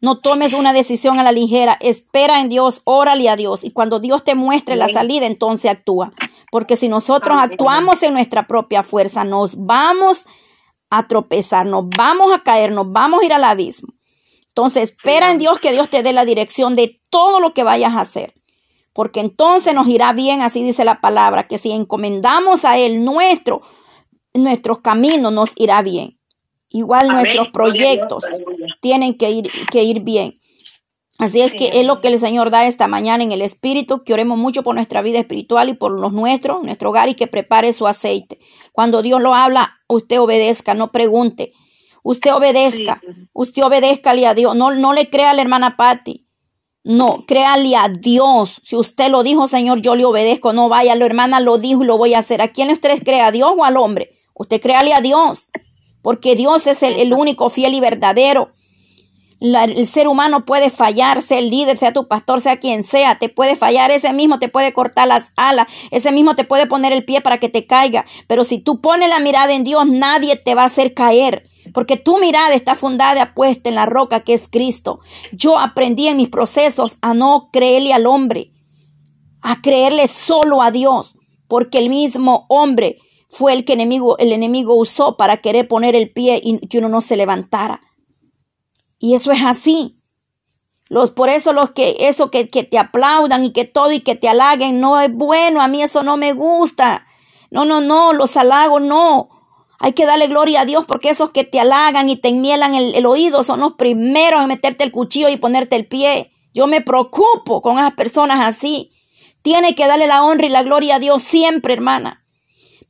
No 0.00 0.20
tomes 0.20 0.52
una 0.52 0.72
decisión 0.72 1.18
a 1.18 1.24
la 1.24 1.32
ligera. 1.32 1.76
Espera 1.80 2.38
en 2.38 2.48
Dios, 2.48 2.82
órale 2.84 3.28
a 3.28 3.34
Dios. 3.34 3.64
Y 3.64 3.72
cuando 3.72 3.98
Dios 3.98 4.22
te 4.22 4.36
muestre 4.36 4.76
la 4.76 4.88
salida, 4.88 5.26
entonces 5.26 5.68
actúa. 5.68 6.12
Porque 6.52 6.76
si 6.76 6.86
nosotros 6.86 7.36
actuamos 7.40 8.04
en 8.04 8.12
nuestra 8.12 8.46
propia 8.46 8.84
fuerza, 8.84 9.24
nos 9.24 9.56
vamos 9.56 10.26
a 10.90 11.08
tropezar, 11.08 11.66
nos 11.66 11.88
vamos 11.88 12.32
a 12.32 12.44
caer, 12.44 12.70
nos 12.70 12.92
vamos 12.92 13.22
a 13.22 13.26
ir 13.26 13.32
al 13.32 13.42
abismo. 13.42 13.94
Entonces, 14.50 14.90
espera 14.90 15.30
en 15.30 15.38
Dios 15.38 15.60
que 15.60 15.72
Dios 15.72 15.88
te 15.88 16.02
dé 16.02 16.12
la 16.12 16.24
dirección 16.24 16.76
de 16.76 17.00
todo 17.08 17.40
lo 17.40 17.54
que 17.54 17.62
vayas 17.62 17.94
a 17.94 18.00
hacer. 18.00 18.34
Porque 18.92 19.20
entonces 19.20 19.72
nos 19.74 19.86
irá 19.88 20.12
bien, 20.12 20.42
así 20.42 20.62
dice 20.62 20.84
la 20.84 21.00
palabra, 21.00 21.46
que 21.46 21.58
si 21.58 21.70
encomendamos 21.70 22.64
a 22.64 22.76
Él 22.76 23.04
nuestro, 23.04 23.62
nuestros 24.34 24.80
caminos, 24.80 25.32
nos 25.32 25.50
irá 25.56 25.82
bien. 25.82 26.18
Igual 26.68 27.08
nuestros 27.08 27.48
proyectos 27.48 28.24
tienen 28.80 29.16
que 29.16 29.30
ir, 29.30 29.50
que 29.70 29.84
ir 29.84 30.00
bien. 30.00 30.40
Así 31.18 31.42
es 31.42 31.52
que 31.52 31.80
es 31.80 31.86
lo 31.86 32.00
que 32.00 32.08
el 32.08 32.18
Señor 32.18 32.50
da 32.50 32.66
esta 32.66 32.88
mañana 32.88 33.22
en 33.22 33.30
el 33.30 33.42
Espíritu, 33.42 34.02
que 34.04 34.14
oremos 34.14 34.38
mucho 34.38 34.62
por 34.62 34.74
nuestra 34.74 35.02
vida 35.02 35.18
espiritual 35.18 35.68
y 35.68 35.74
por 35.74 35.92
los 35.92 36.12
nuestros, 36.12 36.62
nuestro 36.62 36.88
hogar 36.88 37.10
y 37.10 37.14
que 37.14 37.26
prepare 37.26 37.72
su 37.74 37.86
aceite. 37.86 38.38
Cuando 38.72 39.02
Dios 39.02 39.20
lo 39.20 39.34
habla, 39.34 39.80
usted 39.86 40.18
obedezca, 40.18 40.72
no 40.72 40.92
pregunte. 40.92 41.52
Usted 42.02 42.32
obedezca, 42.34 43.00
usted 43.32 43.62
obedezcale 43.62 44.26
a 44.26 44.34
Dios. 44.34 44.54
No, 44.56 44.72
no 44.72 44.92
le 44.92 45.10
crea 45.10 45.30
a 45.30 45.34
la 45.34 45.42
hermana 45.42 45.76
Patty. 45.76 46.26
No, 46.82 47.24
créale 47.26 47.76
a 47.76 47.88
Dios. 47.88 48.60
Si 48.64 48.74
usted 48.74 49.10
lo 49.10 49.22
dijo, 49.22 49.48
Señor, 49.48 49.82
yo 49.82 49.96
le 49.96 50.04
obedezco. 50.04 50.52
No 50.52 50.68
vaya, 50.68 50.94
la 50.94 51.04
hermana 51.04 51.40
lo 51.40 51.58
dijo 51.58 51.82
y 51.82 51.86
lo 51.86 51.98
voy 51.98 52.14
a 52.14 52.20
hacer. 52.20 52.40
¿A 52.40 52.48
quién 52.48 52.70
usted 52.70 53.02
cree? 53.02 53.20
¿A 53.20 53.32
Dios 53.32 53.52
o 53.56 53.64
al 53.64 53.76
hombre? 53.76 54.20
Usted 54.34 54.58
créale 54.62 54.94
a 54.94 55.02
Dios, 55.02 55.50
porque 56.00 56.34
Dios 56.34 56.66
es 56.66 56.82
el, 56.82 57.12
único 57.12 57.50
fiel 57.50 57.74
y 57.74 57.80
verdadero. 57.80 58.52
el 59.38 59.86
ser 59.86 60.08
humano 60.08 60.46
puede 60.46 60.70
fallar, 60.70 61.20
sea 61.20 61.38
el 61.38 61.50
líder, 61.50 61.76
sea 61.76 61.92
tu 61.92 62.08
pastor, 62.08 62.40
sea 62.40 62.56
quien 62.56 62.82
sea, 62.82 63.18
te 63.18 63.28
puede 63.28 63.54
fallar, 63.54 63.90
ese 63.90 64.14
mismo 64.14 64.38
te 64.38 64.48
puede 64.48 64.72
cortar 64.72 65.08
las 65.08 65.26
alas, 65.36 65.66
ese 65.90 66.10
mismo 66.10 66.36
te 66.36 66.44
puede 66.44 66.66
poner 66.66 66.94
el 66.94 67.04
pie 67.04 67.20
para 67.20 67.36
que 67.36 67.50
te 67.50 67.66
caiga, 67.66 68.06
pero 68.28 68.44
si 68.44 68.58
tú 68.58 68.80
pones 68.80 69.10
la 69.10 69.20
mirada 69.20 69.52
en 69.52 69.62
Dios, 69.62 69.86
nadie 69.86 70.36
te 70.36 70.54
va 70.54 70.62
a 70.62 70.66
hacer 70.66 70.94
caer 70.94 71.49
porque 71.72 71.96
tu 71.96 72.18
mirada 72.18 72.54
está 72.54 72.74
fundada 72.74 73.34
puesta 73.34 73.68
en 73.68 73.74
la 73.74 73.86
roca 73.86 74.20
que 74.20 74.34
es 74.34 74.42
Cristo. 74.50 75.00
Yo 75.32 75.58
aprendí 75.58 76.08
en 76.08 76.16
mis 76.16 76.28
procesos 76.28 76.96
a 77.00 77.14
no 77.14 77.50
creerle 77.52 77.92
al 77.92 78.06
hombre, 78.06 78.52
a 79.42 79.60
creerle 79.62 80.08
solo 80.08 80.62
a 80.62 80.70
Dios, 80.70 81.14
porque 81.48 81.78
el 81.78 81.90
mismo 81.90 82.46
hombre 82.48 82.98
fue 83.28 83.52
el 83.52 83.64
que 83.64 83.74
enemigo, 83.74 84.18
el 84.18 84.32
enemigo 84.32 84.74
usó 84.74 85.16
para 85.16 85.38
querer 85.38 85.68
poner 85.68 85.94
el 85.94 86.10
pie 86.10 86.40
y 86.42 86.58
que 86.66 86.78
uno 86.78 86.88
no 86.88 87.00
se 87.00 87.16
levantara. 87.16 87.80
Y 88.98 89.14
eso 89.14 89.32
es 89.32 89.42
así. 89.44 89.96
Los, 90.88 91.12
por 91.12 91.28
eso 91.28 91.52
los 91.52 91.70
que, 91.70 91.96
eso 92.00 92.32
que, 92.32 92.50
que 92.50 92.64
te 92.64 92.76
aplaudan 92.76 93.44
y 93.44 93.52
que 93.52 93.64
todo 93.64 93.92
y 93.92 94.00
que 94.00 94.16
te 94.16 94.28
halaguen 94.28 94.80
no 94.80 95.00
es 95.00 95.12
bueno. 95.12 95.62
A 95.62 95.68
mí 95.68 95.82
eso 95.82 96.02
no 96.02 96.16
me 96.16 96.32
gusta. 96.32 97.06
No, 97.50 97.64
no, 97.64 97.80
no, 97.80 98.12
los 98.12 98.36
halagos 98.36 98.82
no. 98.82 99.39
Hay 99.82 99.94
que 99.94 100.04
darle 100.04 100.26
gloria 100.26 100.60
a 100.60 100.64
Dios 100.66 100.84
porque 100.86 101.08
esos 101.08 101.30
que 101.30 101.42
te 101.42 101.58
halagan 101.58 102.10
y 102.10 102.16
te 102.16 102.28
enmielan 102.28 102.74
el, 102.74 103.06
oído 103.06 103.42
son 103.42 103.60
los 103.60 103.72
primeros 103.72 104.42
en 104.42 104.48
meterte 104.48 104.84
el 104.84 104.92
cuchillo 104.92 105.30
y 105.30 105.38
ponerte 105.38 105.74
el 105.74 105.86
pie. 105.86 106.32
Yo 106.52 106.66
me 106.66 106.82
preocupo 106.82 107.62
con 107.62 107.78
esas 107.78 107.94
personas 107.94 108.46
así. 108.46 108.92
Tiene 109.40 109.74
que 109.74 109.86
darle 109.86 110.06
la 110.06 110.22
honra 110.22 110.44
y 110.44 110.50
la 110.50 110.62
gloria 110.64 110.96
a 110.96 110.98
Dios 110.98 111.22
siempre, 111.22 111.72
hermana. 111.72 112.26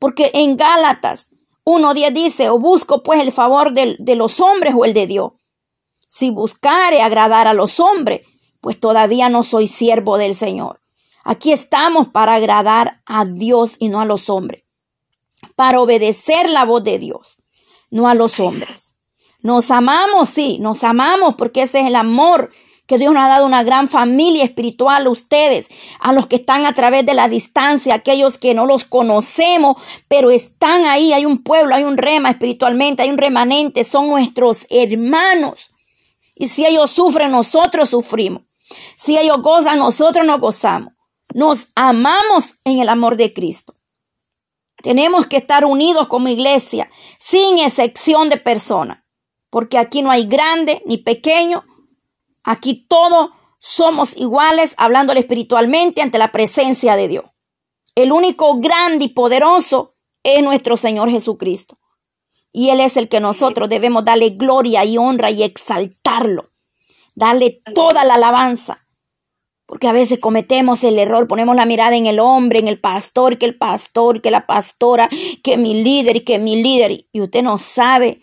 Porque 0.00 0.32
en 0.34 0.56
Gálatas 0.56 1.30
1.10 1.64 2.12
dice, 2.12 2.48
o 2.48 2.58
busco 2.58 3.04
pues 3.04 3.20
el 3.20 3.30
favor 3.30 3.72
de 3.72 4.16
los 4.16 4.40
hombres 4.40 4.74
o 4.76 4.84
el 4.84 4.92
de 4.92 5.06
Dios. 5.06 5.32
Si 6.08 6.30
buscare 6.30 7.02
agradar 7.02 7.46
a 7.46 7.54
los 7.54 7.78
hombres, 7.78 8.26
pues 8.60 8.80
todavía 8.80 9.28
no 9.28 9.44
soy 9.44 9.68
siervo 9.68 10.18
del 10.18 10.34
Señor. 10.34 10.80
Aquí 11.22 11.52
estamos 11.52 12.08
para 12.08 12.34
agradar 12.34 13.00
a 13.06 13.24
Dios 13.24 13.76
y 13.78 13.90
no 13.90 14.00
a 14.00 14.06
los 14.06 14.28
hombres 14.28 14.64
para 15.60 15.78
obedecer 15.82 16.48
la 16.48 16.64
voz 16.64 16.82
de 16.84 16.98
Dios, 16.98 17.36
no 17.90 18.08
a 18.08 18.14
los 18.14 18.40
hombres. 18.40 18.94
Nos 19.42 19.70
amamos, 19.70 20.30
sí, 20.30 20.56
nos 20.58 20.82
amamos 20.84 21.34
porque 21.34 21.64
ese 21.64 21.80
es 21.80 21.86
el 21.88 21.96
amor 21.96 22.50
que 22.86 22.96
Dios 22.96 23.12
nos 23.12 23.24
ha 23.24 23.28
dado 23.28 23.44
una 23.44 23.62
gran 23.62 23.86
familia 23.86 24.42
espiritual 24.42 25.06
a 25.06 25.10
ustedes, 25.10 25.66
a 26.00 26.14
los 26.14 26.26
que 26.28 26.36
están 26.36 26.64
a 26.64 26.72
través 26.72 27.04
de 27.04 27.12
la 27.12 27.28
distancia, 27.28 27.94
aquellos 27.94 28.38
que 28.38 28.54
no 28.54 28.64
los 28.64 28.86
conocemos, 28.86 29.76
pero 30.08 30.30
están 30.30 30.86
ahí, 30.86 31.12
hay 31.12 31.26
un 31.26 31.42
pueblo, 31.42 31.74
hay 31.74 31.84
un 31.84 31.98
rema 31.98 32.30
espiritualmente, 32.30 33.02
hay 33.02 33.10
un 33.10 33.18
remanente, 33.18 33.84
son 33.84 34.08
nuestros 34.08 34.66
hermanos. 34.70 35.72
Y 36.36 36.48
si 36.48 36.64
ellos 36.64 36.90
sufren, 36.90 37.32
nosotros 37.32 37.90
sufrimos. 37.90 38.44
Si 38.96 39.18
ellos 39.18 39.42
gozan, 39.42 39.78
nosotros 39.78 40.24
nos 40.24 40.40
gozamos. 40.40 40.94
Nos 41.34 41.66
amamos 41.74 42.54
en 42.64 42.78
el 42.78 42.88
amor 42.88 43.18
de 43.18 43.34
Cristo. 43.34 43.74
Tenemos 44.82 45.26
que 45.26 45.38
estar 45.38 45.64
unidos 45.64 46.06
como 46.08 46.28
iglesia, 46.28 46.90
sin 47.18 47.58
excepción 47.58 48.28
de 48.28 48.38
persona, 48.38 49.06
porque 49.50 49.78
aquí 49.78 50.02
no 50.02 50.10
hay 50.10 50.26
grande 50.26 50.82
ni 50.86 50.98
pequeño, 50.98 51.64
aquí 52.44 52.86
todos 52.88 53.30
somos 53.58 54.16
iguales, 54.16 54.74
hablándole 54.78 55.20
espiritualmente 55.20 56.00
ante 56.00 56.18
la 56.18 56.32
presencia 56.32 56.96
de 56.96 57.08
Dios. 57.08 57.24
El 57.94 58.12
único 58.12 58.58
grande 58.58 59.06
y 59.06 59.08
poderoso 59.08 59.96
es 60.22 60.42
nuestro 60.42 60.76
Señor 60.76 61.10
Jesucristo. 61.10 61.78
Y 62.52 62.70
Él 62.70 62.80
es 62.80 62.96
el 62.96 63.08
que 63.08 63.20
nosotros 63.20 63.68
debemos 63.68 64.04
darle 64.04 64.30
gloria 64.30 64.84
y 64.84 64.96
honra 64.96 65.30
y 65.30 65.42
exaltarlo. 65.42 66.50
Darle 67.14 67.62
toda 67.74 68.04
la 68.04 68.14
alabanza 68.14 68.86
Porque 69.70 69.86
a 69.86 69.92
veces 69.92 70.20
cometemos 70.20 70.82
el 70.82 70.98
error, 70.98 71.28
ponemos 71.28 71.54
la 71.54 71.64
mirada 71.64 71.94
en 71.94 72.06
el 72.06 72.18
hombre, 72.18 72.58
en 72.58 72.66
el 72.66 72.80
pastor, 72.80 73.38
que 73.38 73.46
el 73.46 73.56
pastor, 73.56 74.20
que 74.20 74.32
la 74.32 74.44
pastora, 74.44 75.08
que 75.44 75.56
mi 75.56 75.80
líder 75.84 76.16
y 76.16 76.20
que 76.22 76.40
mi 76.40 76.60
líder. 76.60 77.06
Y 77.12 77.20
usted 77.20 77.44
no 77.44 77.56
sabe 77.56 78.20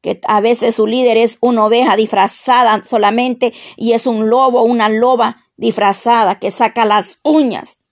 que 0.00 0.22
a 0.26 0.40
veces 0.40 0.76
su 0.76 0.86
líder 0.86 1.18
es 1.18 1.36
una 1.42 1.66
oveja 1.66 1.96
disfrazada 1.96 2.82
solamente 2.88 3.52
y 3.76 3.92
es 3.92 4.06
un 4.06 4.30
lobo, 4.30 4.62
una 4.62 4.88
loba 4.88 5.44
disfrazada 5.58 6.38
que 6.38 6.50
saca 6.50 6.86
las 6.86 7.18
uñas, 7.22 7.82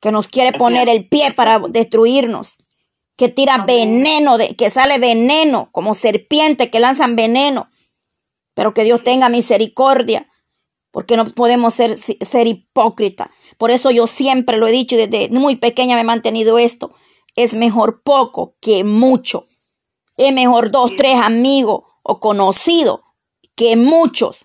que 0.00 0.10
nos 0.10 0.26
quiere 0.26 0.58
poner 0.58 0.88
el 0.88 1.08
pie 1.08 1.30
para 1.30 1.60
destruirnos, 1.60 2.56
que 3.16 3.28
tira 3.28 3.58
veneno, 3.58 4.36
de, 4.36 4.56
que 4.56 4.68
sale 4.68 4.98
veneno 4.98 5.68
como 5.70 5.94
serpiente 5.94 6.70
que 6.70 6.80
lanzan 6.80 7.14
veneno. 7.14 7.70
Pero 8.54 8.74
que 8.74 8.82
Dios 8.82 9.04
tenga 9.04 9.28
misericordia 9.28 10.26
porque 10.92 11.16
no 11.16 11.24
podemos 11.26 11.74
ser, 11.74 11.98
ser 11.98 12.46
hipócritas. 12.46 13.28
Por 13.58 13.72
eso 13.72 13.90
yo 13.90 14.06
siempre 14.06 14.58
lo 14.58 14.68
he 14.68 14.72
dicho 14.72 14.94
y 14.94 15.06
desde 15.06 15.28
muy 15.30 15.56
pequeña 15.56 15.96
me 15.96 16.02
he 16.02 16.04
mantenido 16.04 16.58
esto. 16.58 16.92
Es 17.34 17.54
mejor 17.54 18.02
poco 18.02 18.54
que 18.60 18.84
mucho. 18.84 19.48
Es 20.16 20.32
mejor 20.32 20.70
dos, 20.70 20.92
tres 20.96 21.16
amigos 21.16 21.82
o 22.02 22.20
conocidos 22.20 23.00
que 23.56 23.74
muchos. 23.74 24.44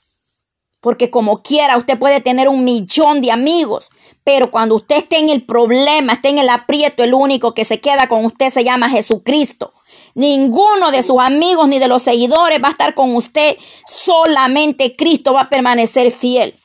Porque 0.79 1.09
como 1.09 1.41
quiera, 1.43 1.77
usted 1.77 1.99
puede 1.99 2.21
tener 2.21 2.47
un 2.47 2.63
millón 2.63 3.21
de 3.21 3.31
amigos, 3.31 3.89
pero 4.23 4.49
cuando 4.49 4.75
usted 4.75 4.97
esté 4.97 5.19
en 5.19 5.29
el 5.29 5.45
problema, 5.45 6.13
esté 6.13 6.29
en 6.29 6.37
el 6.37 6.49
aprieto, 6.49 7.03
el 7.03 7.13
único 7.13 7.53
que 7.53 7.65
se 7.65 7.81
queda 7.81 8.07
con 8.07 8.23
usted 8.25 8.51
se 8.51 8.63
llama 8.63 8.89
Jesucristo. 8.89 9.73
Ninguno 10.17 10.89
de 10.89 11.03
sus 11.03 11.21
amigos 11.21 11.67
ni 11.67 11.77
de 11.77 11.87
los 11.87 12.01
seguidores 12.01 12.59
va 12.59 12.69
a 12.69 12.71
estar 12.71 12.95
con 12.95 13.15
usted. 13.15 13.55
Solamente 13.85 14.95
Cristo 14.95 15.31
va 15.31 15.41
a 15.41 15.49
permanecer 15.49 16.11
fiel. 16.11 16.55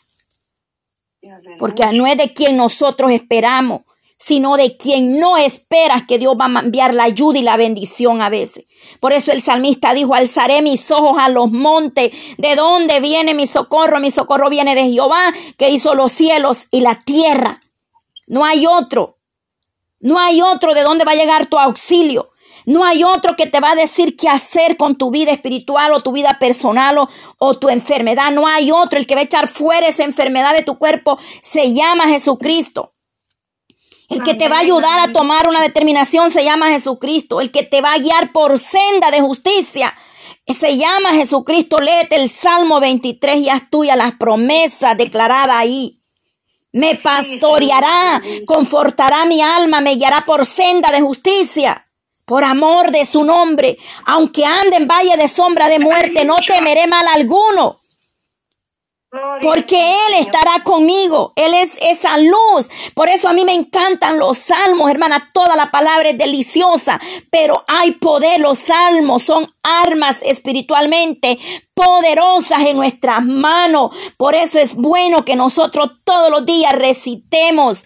Porque 1.58 1.84
no 1.92 2.06
es 2.06 2.16
de 2.16 2.32
quien 2.32 2.56
nosotros 2.56 3.10
esperamos, 3.10 3.82
sino 4.16 4.56
de 4.56 4.78
quien 4.78 5.20
no 5.20 5.36
esperas 5.36 6.04
que 6.08 6.18
Dios 6.18 6.34
va 6.34 6.46
a 6.46 6.60
enviar 6.60 6.94
la 6.94 7.04
ayuda 7.04 7.40
y 7.40 7.42
la 7.42 7.58
bendición 7.58 8.22
a 8.22 8.30
veces. 8.30 8.64
Por 9.00 9.12
eso 9.12 9.32
el 9.32 9.42
salmista 9.42 9.92
dijo, 9.92 10.14
alzaré 10.14 10.62
mis 10.62 10.90
ojos 10.90 11.18
a 11.20 11.28
los 11.28 11.50
montes. 11.52 12.10
¿De 12.38 12.56
dónde 12.56 13.00
viene 13.00 13.34
mi 13.34 13.46
socorro? 13.46 14.00
Mi 14.00 14.10
socorro 14.10 14.48
viene 14.48 14.74
de 14.74 14.88
Jehová, 14.88 15.30
que 15.58 15.68
hizo 15.68 15.94
los 15.94 16.10
cielos 16.10 16.62
y 16.70 16.80
la 16.80 17.02
tierra. 17.04 17.62
No 18.26 18.46
hay 18.46 18.66
otro. 18.66 19.18
No 20.00 20.18
hay 20.18 20.40
otro 20.40 20.72
de 20.72 20.84
dónde 20.84 21.04
va 21.04 21.12
a 21.12 21.16
llegar 21.16 21.44
tu 21.44 21.58
auxilio. 21.58 22.31
No 22.66 22.84
hay 22.84 23.04
otro 23.04 23.36
que 23.36 23.46
te 23.46 23.60
va 23.60 23.72
a 23.72 23.76
decir 23.76 24.16
qué 24.16 24.28
hacer 24.28 24.76
con 24.76 24.96
tu 24.96 25.10
vida 25.10 25.32
espiritual 25.32 25.92
o 25.92 26.00
tu 26.00 26.12
vida 26.12 26.36
personal 26.38 27.08
o, 27.38 27.54
tu 27.54 27.68
enfermedad. 27.68 28.30
No 28.30 28.46
hay 28.46 28.70
otro. 28.70 28.98
El 28.98 29.06
que 29.06 29.14
va 29.14 29.20
a 29.22 29.24
echar 29.24 29.48
fuera 29.48 29.88
esa 29.88 30.04
enfermedad 30.04 30.54
de 30.54 30.62
tu 30.62 30.78
cuerpo 30.78 31.18
se 31.42 31.72
llama 31.72 32.08
Jesucristo. 32.08 32.94
El 34.08 34.22
que 34.22 34.34
te 34.34 34.48
va 34.48 34.56
a 34.56 34.60
ayudar 34.60 35.00
a 35.00 35.12
tomar 35.12 35.48
una 35.48 35.62
determinación 35.62 36.30
se 36.30 36.44
llama 36.44 36.68
Jesucristo. 36.68 37.40
El 37.40 37.50
que 37.50 37.62
te 37.62 37.80
va 37.80 37.94
a 37.94 37.98
guiar 37.98 38.32
por 38.32 38.58
senda 38.58 39.10
de 39.10 39.20
justicia 39.20 39.94
se 40.46 40.76
llama 40.76 41.14
Jesucristo. 41.14 41.78
Léete 41.78 42.16
el 42.16 42.28
Salmo 42.28 42.78
23 42.78 43.36
y 43.38 43.48
haz 43.48 43.70
tuya 43.70 43.96
las 43.96 44.12
promesas 44.12 44.96
declaradas 44.96 45.56
ahí. 45.56 45.98
Me 46.74 46.94
pastoreará, 46.96 48.22
confortará 48.46 49.26
mi 49.26 49.42
alma, 49.42 49.80
me 49.82 49.94
guiará 49.94 50.24
por 50.26 50.46
senda 50.46 50.90
de 50.90 51.02
justicia 51.02 51.86
por 52.24 52.44
amor 52.44 52.90
de 52.90 53.04
su 53.04 53.24
nombre. 53.24 53.78
Aunque 54.06 54.44
ande 54.44 54.76
en 54.76 54.88
valle 54.88 55.16
de 55.16 55.28
sombra 55.28 55.68
de 55.68 55.78
muerte, 55.78 56.24
no 56.24 56.36
temeré 56.46 56.86
mal 56.86 57.06
alguno. 57.08 57.82
Porque 59.42 59.92
Él 59.92 60.14
estará 60.20 60.64
conmigo. 60.64 61.34
Él 61.36 61.52
es 61.52 61.76
esa 61.82 62.16
luz. 62.16 62.70
Por 62.94 63.10
eso 63.10 63.28
a 63.28 63.34
mí 63.34 63.44
me 63.44 63.52
encantan 63.52 64.18
los 64.18 64.38
salmos, 64.38 64.90
hermana. 64.90 65.30
Toda 65.34 65.54
la 65.54 65.70
palabra 65.70 66.08
es 66.08 66.16
deliciosa. 66.16 66.98
Pero 67.30 67.62
hay 67.68 67.92
poder. 67.92 68.40
Los 68.40 68.60
salmos 68.60 69.22
son 69.22 69.52
armas 69.62 70.16
espiritualmente 70.22 71.38
poderosas 71.74 72.60
en 72.60 72.76
nuestras 72.76 73.22
manos. 73.22 73.94
Por 74.16 74.34
eso 74.34 74.58
es 74.58 74.74
bueno 74.74 75.26
que 75.26 75.36
nosotros 75.36 75.90
todos 76.04 76.30
los 76.30 76.46
días 76.46 76.72
recitemos 76.72 77.82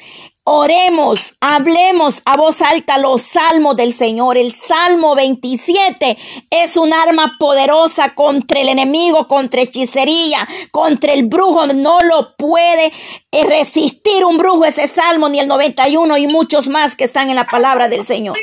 Oremos, 0.49 1.35
hablemos 1.41 2.23
a 2.25 2.37
voz 2.37 2.61
alta 2.61 2.99
los 2.99 3.23
salmos 3.23 3.75
del 3.75 3.93
Señor. 3.93 4.39
El 4.39 4.53
Salmo 4.53 5.17
27 5.17 6.17
es 6.51 6.77
un 6.77 6.93
arma 6.93 7.35
poderosa 7.37 8.15
contra 8.15 8.61
el 8.61 8.69
enemigo, 8.69 9.27
contra 9.27 9.63
hechicería, 9.63 10.47
contra 10.71 11.15
el 11.15 11.25
brujo. 11.25 11.67
No 11.67 11.99
lo 11.99 12.37
puede 12.37 12.93
eh, 13.33 13.43
resistir 13.43 14.25
un 14.25 14.39
brujo 14.39 14.65
ese 14.65 14.87
salmo, 14.87 15.29
ni 15.29 15.41
el 15.41 15.49
91 15.49 16.17
y 16.17 16.29
muchos 16.29 16.69
más 16.69 16.95
que 16.95 17.03
están 17.03 17.29
en 17.29 17.35
la 17.35 17.49
palabra 17.49 17.89
del 17.89 18.07
Señor. 18.07 18.39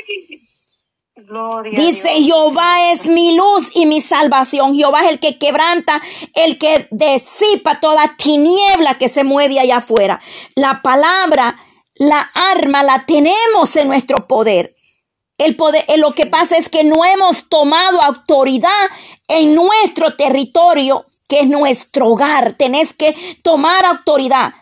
Dice 1.72 2.10
Jehová 2.22 2.92
es 2.92 3.06
mi 3.06 3.34
luz 3.34 3.70
y 3.72 3.86
mi 3.86 4.02
salvación. 4.02 4.74
Jehová 4.74 5.04
es 5.04 5.08
el 5.12 5.20
que 5.20 5.38
quebranta, 5.38 6.02
el 6.34 6.58
que 6.58 6.86
disipa 6.90 7.80
toda 7.80 8.14
tiniebla 8.18 8.98
que 8.98 9.08
se 9.08 9.24
mueve 9.24 9.58
allá 9.58 9.78
afuera. 9.78 10.20
La 10.54 10.82
palabra 10.82 11.56
la 11.96 12.20
arma 12.34 12.82
la 12.82 13.04
tenemos 13.06 13.76
en 13.76 13.88
nuestro 13.88 14.26
poder. 14.26 14.76
El 15.38 15.56
poder, 15.56 15.84
eh, 15.88 15.98
lo 15.98 16.12
que 16.12 16.26
pasa 16.26 16.56
es 16.56 16.68
que 16.68 16.84
no 16.84 17.04
hemos 17.04 17.48
tomado 17.48 18.00
autoridad 18.02 18.70
en 19.28 19.54
nuestro 19.54 20.14
territorio, 20.14 21.06
que 21.28 21.40
es 21.40 21.48
nuestro 21.48 22.08
hogar. 22.08 22.52
Tenés 22.52 22.92
que 22.94 23.16
tomar 23.42 23.84
autoridad. 23.84 24.54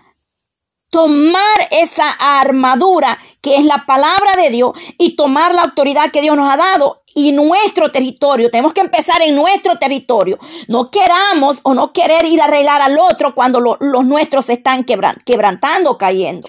Tomar 0.90 1.68
esa 1.70 2.10
armadura 2.10 3.18
que 3.40 3.56
es 3.56 3.64
la 3.64 3.86
palabra 3.86 4.32
de 4.36 4.50
Dios 4.50 4.72
y 4.98 5.16
tomar 5.16 5.54
la 5.54 5.62
autoridad 5.62 6.10
que 6.10 6.20
Dios 6.20 6.36
nos 6.36 6.52
ha 6.52 6.58
dado 6.58 7.02
y 7.14 7.32
nuestro 7.32 7.90
territorio. 7.90 8.50
Tenemos 8.50 8.74
que 8.74 8.82
empezar 8.82 9.22
en 9.22 9.34
nuestro 9.34 9.78
territorio. 9.78 10.38
No 10.68 10.90
queramos 10.90 11.60
o 11.62 11.72
no 11.72 11.94
querer 11.94 12.26
ir 12.26 12.42
a 12.42 12.44
arreglar 12.44 12.82
al 12.82 12.98
otro 12.98 13.34
cuando 13.34 13.60
los 13.60 14.04
nuestros 14.04 14.46
se 14.46 14.54
están 14.54 14.84
quebrantando, 14.84 15.96
cayendo. 15.96 16.48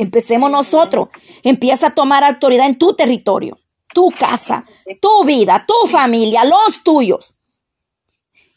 Empecemos 0.00 0.50
nosotros. 0.50 1.10
Empieza 1.42 1.88
a 1.88 1.94
tomar 1.94 2.24
autoridad 2.24 2.66
en 2.66 2.78
tu 2.78 2.94
territorio, 2.94 3.58
tu 3.92 4.10
casa, 4.18 4.64
tu 4.98 5.24
vida, 5.24 5.66
tu 5.68 5.86
familia, 5.88 6.42
los 6.42 6.82
tuyos. 6.82 7.34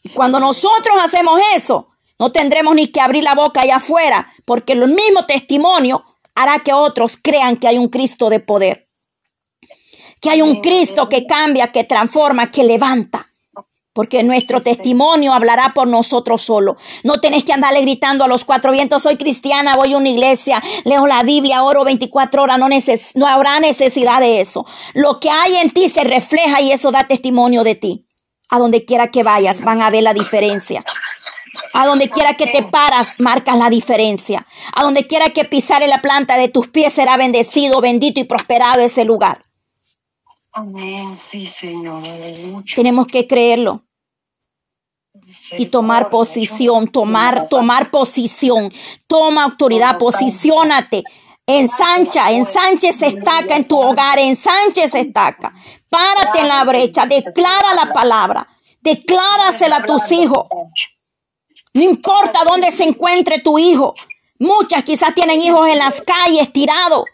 Y 0.02 0.08
cuando 0.08 0.40
nosotros 0.40 0.96
hacemos 0.98 1.38
eso, 1.54 1.88
no 2.18 2.32
tendremos 2.32 2.74
ni 2.74 2.88
que 2.88 3.02
abrir 3.02 3.24
la 3.24 3.34
boca 3.34 3.60
allá 3.60 3.76
afuera, 3.76 4.32
porque 4.46 4.72
el 4.72 4.88
mismo 4.88 5.26
testimonio 5.26 6.02
hará 6.34 6.60
que 6.60 6.72
otros 6.72 7.18
crean 7.20 7.58
que 7.58 7.68
hay 7.68 7.76
un 7.76 7.88
Cristo 7.88 8.30
de 8.30 8.40
poder, 8.40 8.88
que 10.22 10.30
hay 10.30 10.40
un 10.40 10.62
Cristo 10.62 11.10
que 11.10 11.26
cambia, 11.26 11.72
que 11.72 11.84
transforma, 11.84 12.50
que 12.50 12.64
levanta 12.64 13.33
porque 13.94 14.22
nuestro 14.24 14.60
testimonio 14.60 15.32
hablará 15.32 15.72
por 15.74 15.88
nosotros 15.88 16.42
solo. 16.42 16.76
No 17.04 17.14
tenés 17.14 17.44
que 17.44 17.52
andarle 17.52 17.80
gritando 17.80 18.24
a 18.24 18.28
los 18.28 18.44
cuatro 18.44 18.72
vientos, 18.72 19.02
soy 19.02 19.16
cristiana, 19.16 19.76
voy 19.76 19.94
a 19.94 19.96
una 19.96 20.08
iglesia, 20.08 20.62
leo 20.84 21.06
la 21.06 21.22
Biblia, 21.22 21.62
oro 21.62 21.84
24 21.84 22.42
horas, 22.42 22.58
no, 22.58 22.68
no 23.14 23.26
habrá 23.26 23.60
necesidad 23.60 24.20
de 24.20 24.40
eso. 24.40 24.66
Lo 24.92 25.20
que 25.20 25.30
hay 25.30 25.56
en 25.56 25.70
ti 25.70 25.88
se 25.88 26.02
refleja 26.02 26.60
y 26.60 26.72
eso 26.72 26.90
da 26.90 27.04
testimonio 27.04 27.62
de 27.62 27.76
ti. 27.76 28.06
A 28.50 28.58
donde 28.58 28.84
quiera 28.84 29.08
que 29.08 29.22
vayas 29.22 29.62
van 29.62 29.80
a 29.80 29.90
ver 29.90 30.02
la 30.02 30.12
diferencia. 30.12 30.84
A 31.72 31.86
donde 31.86 32.10
quiera 32.10 32.34
que 32.34 32.46
te 32.46 32.62
paras, 32.64 33.08
marcas 33.18 33.56
la 33.56 33.70
diferencia. 33.70 34.44
A 34.74 34.82
donde 34.82 35.06
quiera 35.06 35.26
que 35.26 35.44
pisare 35.44 35.86
la 35.86 36.02
planta 36.02 36.36
de 36.36 36.48
tus 36.48 36.68
pies 36.68 36.92
será 36.92 37.16
bendecido, 37.16 37.80
bendito 37.80 38.20
y 38.20 38.24
prosperado 38.24 38.80
ese 38.80 39.04
lugar. 39.04 39.40
Amén, 40.56 41.16
sí, 41.16 41.44
Señor. 41.46 42.00
Tenemos 42.76 43.08
que 43.08 43.26
creerlo 43.26 43.82
y 45.58 45.66
tomar 45.66 46.10
posición, 46.10 46.86
tomar, 46.86 47.48
tomar 47.48 47.90
posición, 47.90 48.72
toma 49.08 49.42
autoridad, 49.42 49.98
posiciónate. 49.98 51.02
Ensancha, 51.44 52.30
ensanche 52.30 52.92
se 52.92 53.08
estaca 53.08 53.56
en 53.56 53.66
tu 53.66 53.80
hogar, 53.80 54.20
ensanche 54.20 54.88
se 54.88 55.00
estaca. 55.00 55.52
Párate 55.88 56.38
en 56.42 56.48
la 56.48 56.62
brecha, 56.62 57.04
declara 57.04 57.74
la 57.74 57.92
palabra, 57.92 58.46
declárasela 58.80 59.78
a 59.78 59.86
tus 59.86 60.12
hijos. 60.12 60.46
No 61.72 61.82
importa 61.82 62.44
dónde 62.44 62.70
se 62.70 62.84
encuentre 62.84 63.40
tu 63.40 63.58
hijo. 63.58 63.92
Muchas 64.38 64.84
quizás 64.84 65.12
tienen 65.14 65.40
hijos 65.42 65.66
en 65.66 65.78
las 65.78 66.00
calles 66.02 66.52
tirados 66.52 67.04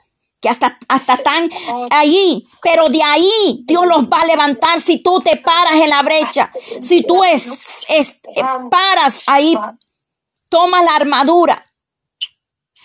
que 0.40 0.48
hasta, 0.48 0.78
hasta 0.88 1.14
están 1.14 1.50
allí, 1.90 2.42
pero 2.62 2.86
de 2.86 3.02
ahí 3.02 3.62
Dios 3.64 3.86
los 3.86 4.04
va 4.04 4.20
a 4.20 4.26
levantar 4.26 4.80
si 4.80 5.02
tú 5.02 5.20
te 5.20 5.36
paras 5.36 5.74
en 5.74 5.90
la 5.90 6.02
brecha, 6.02 6.50
si 6.80 7.02
tú 7.02 7.22
es, 7.22 7.44
es, 7.88 8.16
paras 8.70 9.24
ahí, 9.26 9.56
tomas 10.48 10.84
la 10.84 10.96
armadura. 10.96 11.66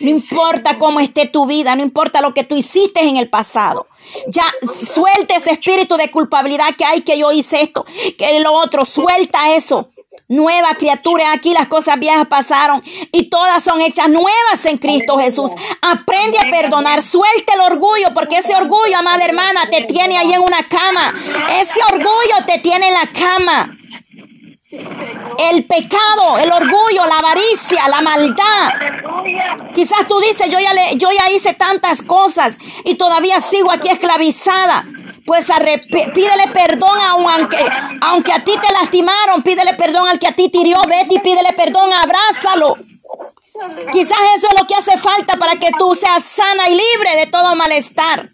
No 0.02 0.10
importa 0.10 0.78
cómo 0.78 1.00
esté 1.00 1.28
tu 1.28 1.46
vida, 1.46 1.74
no 1.76 1.82
importa 1.82 2.20
lo 2.20 2.34
que 2.34 2.44
tú 2.44 2.58
hiciste 2.58 3.02
en 3.02 3.16
el 3.16 3.30
pasado. 3.30 3.88
Ya 4.28 4.44
suelta 4.76 5.38
ese 5.38 5.52
espíritu 5.52 5.96
de 5.96 6.12
culpabilidad 6.12 6.76
que 6.78 6.84
hay 6.84 7.02
que 7.02 7.18
yo 7.18 7.32
hice 7.32 7.62
esto, 7.62 7.86
que 8.18 8.40
lo 8.42 8.52
otro, 8.52 8.84
suelta 8.84 9.56
eso. 9.56 9.92
Nueva 10.28 10.74
criatura, 10.74 11.34
aquí 11.34 11.54
las 11.54 11.68
cosas 11.68 12.00
viejas 12.00 12.26
pasaron 12.28 12.82
y 13.12 13.30
todas 13.30 13.64
son 13.64 13.80
hechas 13.80 14.10
nuevas 14.10 14.66
en 14.66 14.80
Cristo 14.80 15.20
Jesús. 15.20 15.52
Aprende 15.82 16.40
a 16.40 16.50
perdonar, 16.50 17.04
suelte 17.04 17.54
el 17.54 17.62
orgullo, 17.62 18.08
porque 18.16 18.40
ese 18.40 18.56
orgullo, 18.56 18.98
amada 18.98 19.24
hermana, 19.24 19.70
te 19.70 19.84
tiene 19.84 20.18
ahí 20.18 20.34
en 20.34 20.42
una 20.42 20.68
cama. 20.68 21.14
Ese 21.62 21.80
orgullo 21.92 22.46
te 22.48 22.58
tiene 22.58 22.88
en 22.88 22.94
la 22.96 23.12
cama. 23.12 23.78
El 25.38 25.66
pecado, 25.66 26.40
el 26.40 26.52
orgullo, 26.52 27.06
la 27.06 27.20
avaricia, 27.20 27.88
la 27.88 28.02
maldad. 28.02 28.74
Quizás 29.76 30.08
tú 30.08 30.20
dices, 30.22 30.50
yo 30.50 30.60
ya, 30.60 30.74
le, 30.74 30.98
yo 30.98 31.10
ya 31.12 31.32
hice 31.32 31.54
tantas 31.54 32.02
cosas 32.02 32.58
y 32.84 32.96
todavía 32.96 33.42
sigo 33.42 33.72
aquí 33.72 33.90
esclavizada. 33.90 34.86
Pues 35.26 35.48
pídele 36.14 36.48
perdón 36.54 37.00
aunque, 37.02 37.58
aunque 38.02 38.32
a 38.32 38.44
ti 38.44 38.54
te 38.62 38.72
lastimaron, 38.72 39.42
pídele 39.42 39.74
perdón 39.74 40.08
al 40.08 40.20
que 40.20 40.28
a 40.28 40.36
ti 40.36 40.50
tiró, 40.50 40.82
vete 40.88 41.16
y 41.16 41.20
pídele 41.20 41.52
perdón, 41.58 41.92
abrázalo. 41.92 42.76
Quizás 43.92 44.18
eso 44.38 44.48
es 44.50 44.60
lo 44.60 44.68
que 44.68 44.76
hace 44.76 44.98
falta 44.98 45.36
para 45.38 45.56
que 45.56 45.72
tú 45.78 45.96
seas 45.96 46.24
sana 46.24 46.70
y 46.70 46.72
libre 46.72 47.16
de 47.18 47.28
todo 47.28 47.56
malestar. 47.56 48.30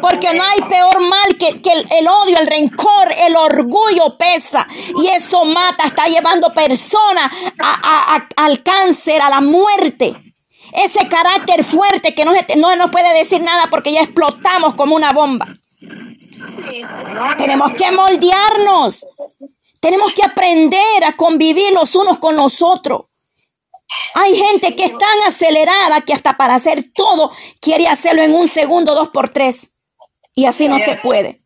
Porque 0.00 0.32
no 0.34 0.44
hay 0.44 0.60
peor 0.68 1.00
mal 1.00 1.36
que, 1.38 1.48
el, 1.48 2.06
odio, 2.06 2.38
el 2.38 2.46
rencor, 2.46 3.12
el 3.16 3.34
orgullo 3.34 4.16
pesa. 4.16 4.68
Y 5.02 5.08
eso 5.08 5.44
mata, 5.44 5.86
está 5.86 6.06
llevando 6.06 6.52
personas 6.52 7.32
al 8.36 8.62
cáncer, 8.62 9.20
a 9.20 9.30
la 9.30 9.40
muerte. 9.40 10.14
Ese 10.72 11.08
carácter 11.08 11.64
fuerte 11.64 12.14
que 12.14 12.24
no, 12.24 12.32
no 12.56 12.76
nos 12.76 12.90
puede 12.90 13.12
decir 13.14 13.40
nada 13.40 13.68
porque 13.70 13.92
ya 13.92 14.02
explotamos 14.02 14.74
como 14.74 14.94
una 14.94 15.10
bomba. 15.12 15.46
Tenemos 17.38 17.72
que 17.72 17.90
moldearnos. 17.90 19.06
Tenemos 19.80 20.14
que 20.14 20.22
aprender 20.24 21.04
a 21.04 21.14
convivir 21.16 21.72
los 21.72 21.94
unos 21.94 22.18
con 22.18 22.36
los 22.36 22.62
otros. 22.62 23.02
Hay 24.14 24.34
gente 24.34 24.74
que 24.74 24.84
es 24.84 24.92
tan 24.92 25.20
acelerada 25.26 26.00
que 26.00 26.14
hasta 26.14 26.32
para 26.36 26.54
hacer 26.54 26.90
todo 26.94 27.30
quiere 27.60 27.86
hacerlo 27.86 28.22
en 28.22 28.34
un 28.34 28.48
segundo, 28.48 28.94
dos 28.94 29.08
por 29.10 29.28
tres. 29.28 29.70
Y 30.34 30.46
así 30.46 30.68
no 30.68 30.78
se 30.78 30.96
puede. 30.96 31.42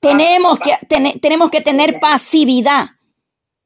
Tenemos 0.00 0.58
que, 0.58 0.76
tenemos 1.20 1.50
que 1.50 1.60
tener 1.60 2.00
pasividad. 2.00 2.90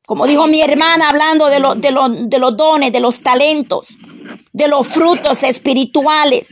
Como 0.06 0.26
dijo 0.26 0.46
mi 0.46 0.60
hermana 0.60 1.08
hablando 1.08 1.46
de, 1.46 1.60
de, 1.76 2.26
de 2.26 2.38
los 2.38 2.56
dones, 2.56 2.92
de 2.92 3.00
los 3.00 3.20
talentos, 3.20 3.88
de 4.52 4.68
los 4.68 4.86
frutos 4.88 5.42
espirituales 5.42 6.48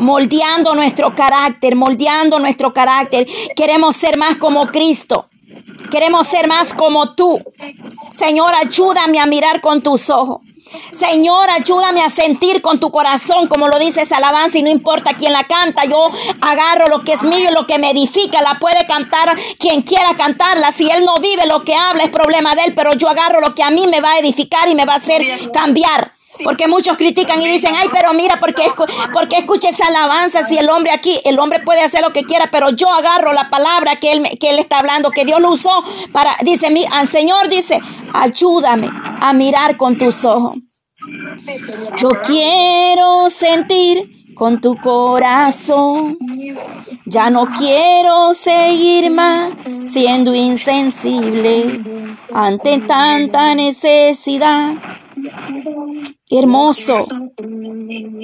moldeando 0.00 0.74
nuestro 0.74 1.14
carácter, 1.14 1.76
moldeando 1.76 2.38
nuestro 2.38 2.72
carácter. 2.72 3.26
Queremos 3.54 3.96
ser 3.96 4.16
más 4.18 4.36
como 4.36 4.62
Cristo. 4.66 5.28
Queremos 5.90 6.26
ser 6.26 6.48
más 6.48 6.72
como 6.74 7.14
tú. 7.14 7.40
Señor, 8.16 8.52
ayúdame 8.54 9.18
a 9.18 9.26
mirar 9.26 9.60
con 9.60 9.82
tus 9.82 10.08
ojos. 10.10 10.40
Señor, 10.92 11.50
ayúdame 11.50 12.02
a 12.02 12.10
sentir 12.10 12.62
con 12.62 12.78
tu 12.78 12.90
corazón, 12.90 13.48
como 13.48 13.66
lo 13.66 13.78
dice 13.78 14.02
esa 14.02 14.18
alabanza, 14.18 14.58
y 14.58 14.62
no 14.62 14.70
importa 14.70 15.14
quién 15.14 15.32
la 15.32 15.44
canta, 15.44 15.84
yo 15.84 16.10
agarro 16.40 16.86
lo 16.86 17.02
que 17.02 17.14
es 17.14 17.22
mío 17.22 17.48
y 17.50 17.54
lo 17.54 17.66
que 17.66 17.78
me 17.78 17.90
edifica, 17.90 18.40
la 18.40 18.58
puede 18.60 18.86
cantar 18.86 19.36
quien 19.58 19.82
quiera 19.82 20.14
cantarla. 20.16 20.70
Si 20.70 20.88
él 20.88 21.04
no 21.04 21.14
vive 21.16 21.46
lo 21.46 21.64
que 21.64 21.74
habla, 21.74 22.04
es 22.04 22.10
problema 22.10 22.54
de 22.54 22.64
él, 22.64 22.74
pero 22.74 22.92
yo 22.92 23.08
agarro 23.08 23.40
lo 23.40 23.54
que 23.54 23.62
a 23.62 23.70
mí 23.70 23.84
me 23.90 24.00
va 24.00 24.12
a 24.12 24.18
edificar 24.18 24.68
y 24.68 24.74
me 24.74 24.84
va 24.84 24.94
a 24.94 24.96
hacer 24.96 25.22
cambiar. 25.52 26.12
Porque 26.44 26.68
muchos 26.68 26.96
critican 26.96 27.42
y 27.42 27.48
dicen, 27.48 27.74
ay, 27.76 27.88
pero 27.92 28.12
mira, 28.14 28.38
porque 28.38 28.62
porque 29.12 29.38
escucha 29.38 29.68
esa 29.68 29.86
alabanza 29.88 30.46
si 30.46 30.56
el 30.56 30.70
hombre 30.70 30.92
aquí, 30.92 31.20
el 31.24 31.38
hombre 31.38 31.60
puede 31.60 31.82
hacer 31.82 32.02
lo 32.02 32.12
que 32.12 32.22
quiera, 32.22 32.50
pero 32.50 32.70
yo 32.70 32.90
agarro 32.90 33.32
la 33.32 33.50
palabra 33.50 33.96
que 33.96 34.12
él, 34.12 34.38
que 34.38 34.50
él 34.50 34.58
está 34.58 34.78
hablando, 34.78 35.10
que 35.10 35.24
Dios 35.24 35.40
lo 35.40 35.50
usó 35.50 35.82
para, 36.12 36.36
dice, 36.42 36.70
mi, 36.70 36.86
al 36.90 37.08
Señor 37.08 37.48
dice, 37.48 37.80
ayúdame 38.12 38.88
a 38.92 39.32
mirar 39.32 39.76
con 39.76 39.98
tus 39.98 40.24
ojos. 40.24 40.56
Yo 41.96 42.08
quiero 42.24 43.28
sentir 43.30 44.20
con 44.34 44.60
tu 44.60 44.76
corazón. 44.76 46.16
Ya 47.04 47.28
no 47.28 47.46
quiero 47.58 48.32
seguir 48.34 49.10
más 49.10 49.52
siendo 49.84 50.34
insensible 50.34 51.80
ante 52.32 52.78
tanta 52.78 53.54
necesidad. 53.54 54.74
Hermoso, 56.32 57.08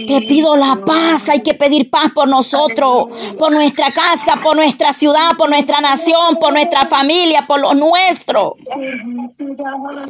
te 0.06 0.22
pido 0.22 0.54
la 0.54 0.80
paz. 0.86 1.28
Hay 1.28 1.42
que 1.42 1.54
pedir 1.54 1.90
paz 1.90 2.12
por 2.14 2.28
nosotros, 2.28 3.08
por 3.36 3.50
nuestra 3.50 3.90
casa, 3.90 4.40
por 4.40 4.54
nuestra 4.54 4.92
ciudad, 4.92 5.30
por 5.36 5.50
nuestra 5.50 5.80
nación, 5.80 6.36
por 6.36 6.52
nuestra 6.52 6.86
familia, 6.86 7.46
por 7.48 7.60
lo 7.60 7.74
nuestro. 7.74 8.54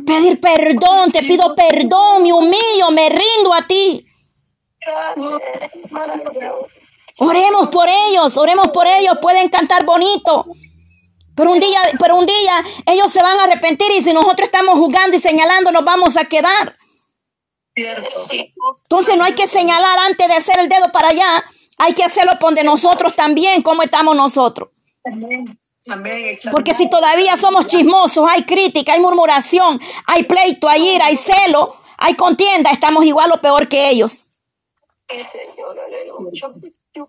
Pedir 0.06 0.40
perdón, 0.40 1.10
te 1.10 1.20
pido 1.20 1.54
perdón, 1.54 2.22
me 2.22 2.34
humillo, 2.34 2.90
me 2.92 3.08
rindo 3.08 3.54
a 3.54 3.66
ti. 3.66 4.04
Oremos 7.18 7.68
por 7.70 7.88
ellos, 7.88 8.36
oremos 8.36 8.68
por 8.72 8.86
ellos, 8.86 9.16
pueden 9.22 9.48
cantar 9.48 9.86
bonito. 9.86 10.44
Pero 11.34 11.52
un 11.52 11.60
día, 11.60 11.80
pero 11.98 12.16
un 12.16 12.26
día 12.26 12.62
ellos 12.84 13.10
se 13.10 13.22
van 13.22 13.38
a 13.38 13.44
arrepentir 13.44 13.88
y 13.96 14.02
si 14.02 14.12
nosotros 14.12 14.48
estamos 14.48 14.78
jugando 14.78 15.16
y 15.16 15.18
señalando 15.18 15.72
nos 15.72 15.84
vamos 15.84 16.18
a 16.18 16.24
quedar. 16.26 16.76
Entonces 17.76 19.16
no 19.16 19.24
hay 19.24 19.34
que 19.34 19.46
señalar 19.46 19.98
antes 19.98 20.26
de 20.26 20.34
hacer 20.34 20.58
el 20.58 20.68
dedo 20.68 20.90
para 20.92 21.08
allá, 21.08 21.44
hay 21.78 21.92
que 21.92 22.02
hacerlo 22.02 22.32
por 22.40 22.54
de 22.54 22.64
nosotros 22.64 23.14
también, 23.14 23.62
como 23.62 23.82
estamos 23.82 24.16
nosotros. 24.16 24.70
Porque 26.50 26.74
si 26.74 26.88
todavía 26.90 27.36
somos 27.36 27.66
chismosos, 27.66 28.26
hay 28.28 28.44
crítica, 28.44 28.94
hay 28.94 29.00
murmuración, 29.00 29.80
hay 30.06 30.24
pleito, 30.24 30.68
hay 30.68 30.88
ira, 30.94 31.06
hay 31.06 31.16
celo, 31.16 31.76
hay 31.98 32.14
contienda, 32.14 32.70
estamos 32.70 33.04
igual 33.04 33.30
o 33.32 33.40
peor 33.40 33.68
que 33.68 33.90
ellos. 33.90 34.24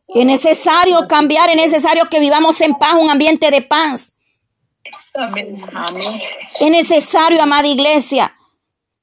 Es 0.07 0.25
necesario 0.25 1.07
cambiar, 1.07 1.49
es 1.49 1.55
necesario 1.55 2.09
que 2.09 2.19
vivamos 2.19 2.59
en 2.61 2.75
paz, 2.75 2.93
un 2.95 3.09
ambiente 3.09 3.49
de 3.49 3.61
paz. 3.61 4.11
Es 6.59 6.69
necesario, 6.69 7.41
amada 7.41 7.67
iglesia, 7.67 8.36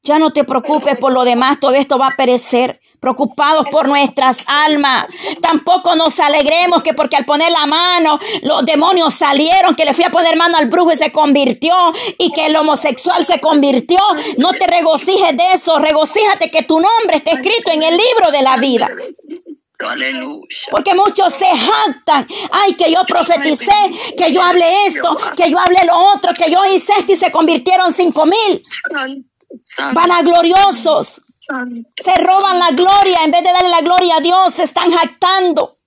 ya 0.05 0.19
no 0.19 0.33
te 0.33 0.45
preocupes 0.45 0.99
por 0.99 1.12
lo 1.12 1.25
demás, 1.25 1.59
todo 1.59 1.73
esto 1.73 1.99
va 1.99 2.09
a 2.09 2.17
perecer. 2.17 2.81
Preocupados 3.01 3.69
por 3.71 3.87
nuestras 3.87 4.38
almas. 4.47 5.07
Tampoco 5.43 5.95
nos 5.95 6.19
alegremos 6.19 6.83
que 6.83 6.95
porque 6.95 7.17
al 7.17 7.27
poner 7.27 7.53
la 7.53 7.67
mano 7.67 8.19
los 8.40 8.64
demonios 8.64 9.12
salieron, 9.12 9.75
que 9.75 9.85
le 9.85 9.93
fui 9.93 10.05
a 10.05 10.11
poner 10.11 10.37
mano 10.37 10.57
al 10.57 10.71
brujo 10.71 10.90
y 10.90 10.97
se 10.97 11.12
convirtió 11.12 11.75
y 12.17 12.33
que 12.33 12.47
el 12.47 12.57
homosexual 12.57 13.27
se 13.27 13.40
convirtió. 13.40 13.99
No 14.38 14.55
te 14.55 14.67
regocijes 14.67 15.37
de 15.37 15.53
eso, 15.53 15.79
regocíjate 15.81 16.51
que 16.51 16.62
tu 16.62 16.77
nombre 16.77 17.17
esté 17.17 17.33
escrito 17.33 17.73
en 17.73 17.83
el 17.83 17.95
libro 17.95 18.31
de 18.33 18.43
la 18.43 18.57
vida. 18.57 18.90
Porque 20.71 20.95
muchos 20.95 21.35
se 21.35 21.45
jactan. 21.45 22.27
Ay, 22.53 22.73
que 22.73 22.90
yo 22.90 23.05
profeticé, 23.07 24.14
que 24.17 24.33
yo 24.33 24.43
hablé 24.43 24.87
esto, 24.87 25.14
que 25.37 25.51
yo 25.51 25.59
hablé 25.59 25.81
lo 25.87 26.12
otro, 26.14 26.33
que 26.33 26.51
yo 26.51 26.64
hice 26.73 26.90
esto 26.99 27.12
y 27.12 27.17
se 27.17 27.31
convirtieron 27.31 27.93
cinco 27.93 28.25
mil 28.25 28.62
vanagloriosos. 29.93 31.21
Se 31.97 32.25
roban 32.25 32.59
la 32.59 32.71
gloria 32.71 33.19
en 33.25 33.31
vez 33.31 33.43
de 33.43 33.53
darle 33.53 33.69
la 33.69 33.81
gloria 33.81 34.17
a 34.17 34.21
Dios, 34.21 34.55
se 34.55 34.62
están 34.64 34.90
jactando. 34.90 35.79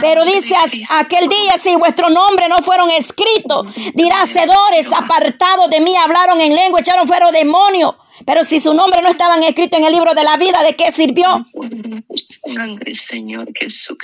Pero 0.00 0.24
dice 0.24 0.54
aquel 0.90 1.28
día, 1.28 1.58
si 1.62 1.76
vuestro 1.76 2.08
nombre 2.08 2.48
no 2.48 2.58
fueron 2.58 2.90
escritos, 2.90 3.66
dirá 3.94 4.22
hacedores 4.22 4.90
apartados 4.90 5.68
de 5.68 5.80
mí, 5.80 5.94
hablaron 5.96 6.40
en 6.40 6.54
lengua, 6.54 6.80
echaron 6.80 7.06
fuera 7.06 7.30
demonios. 7.30 7.94
Pero 8.24 8.44
si 8.44 8.60
su 8.60 8.72
nombre 8.72 9.02
no 9.02 9.08
estaban 9.08 9.42
escrito 9.42 9.76
en 9.76 9.84
el 9.84 9.92
libro 9.92 10.14
de 10.14 10.24
la 10.24 10.36
vida, 10.36 10.62
¿de 10.62 10.76
qué 10.76 10.92
sirvió? 10.92 11.46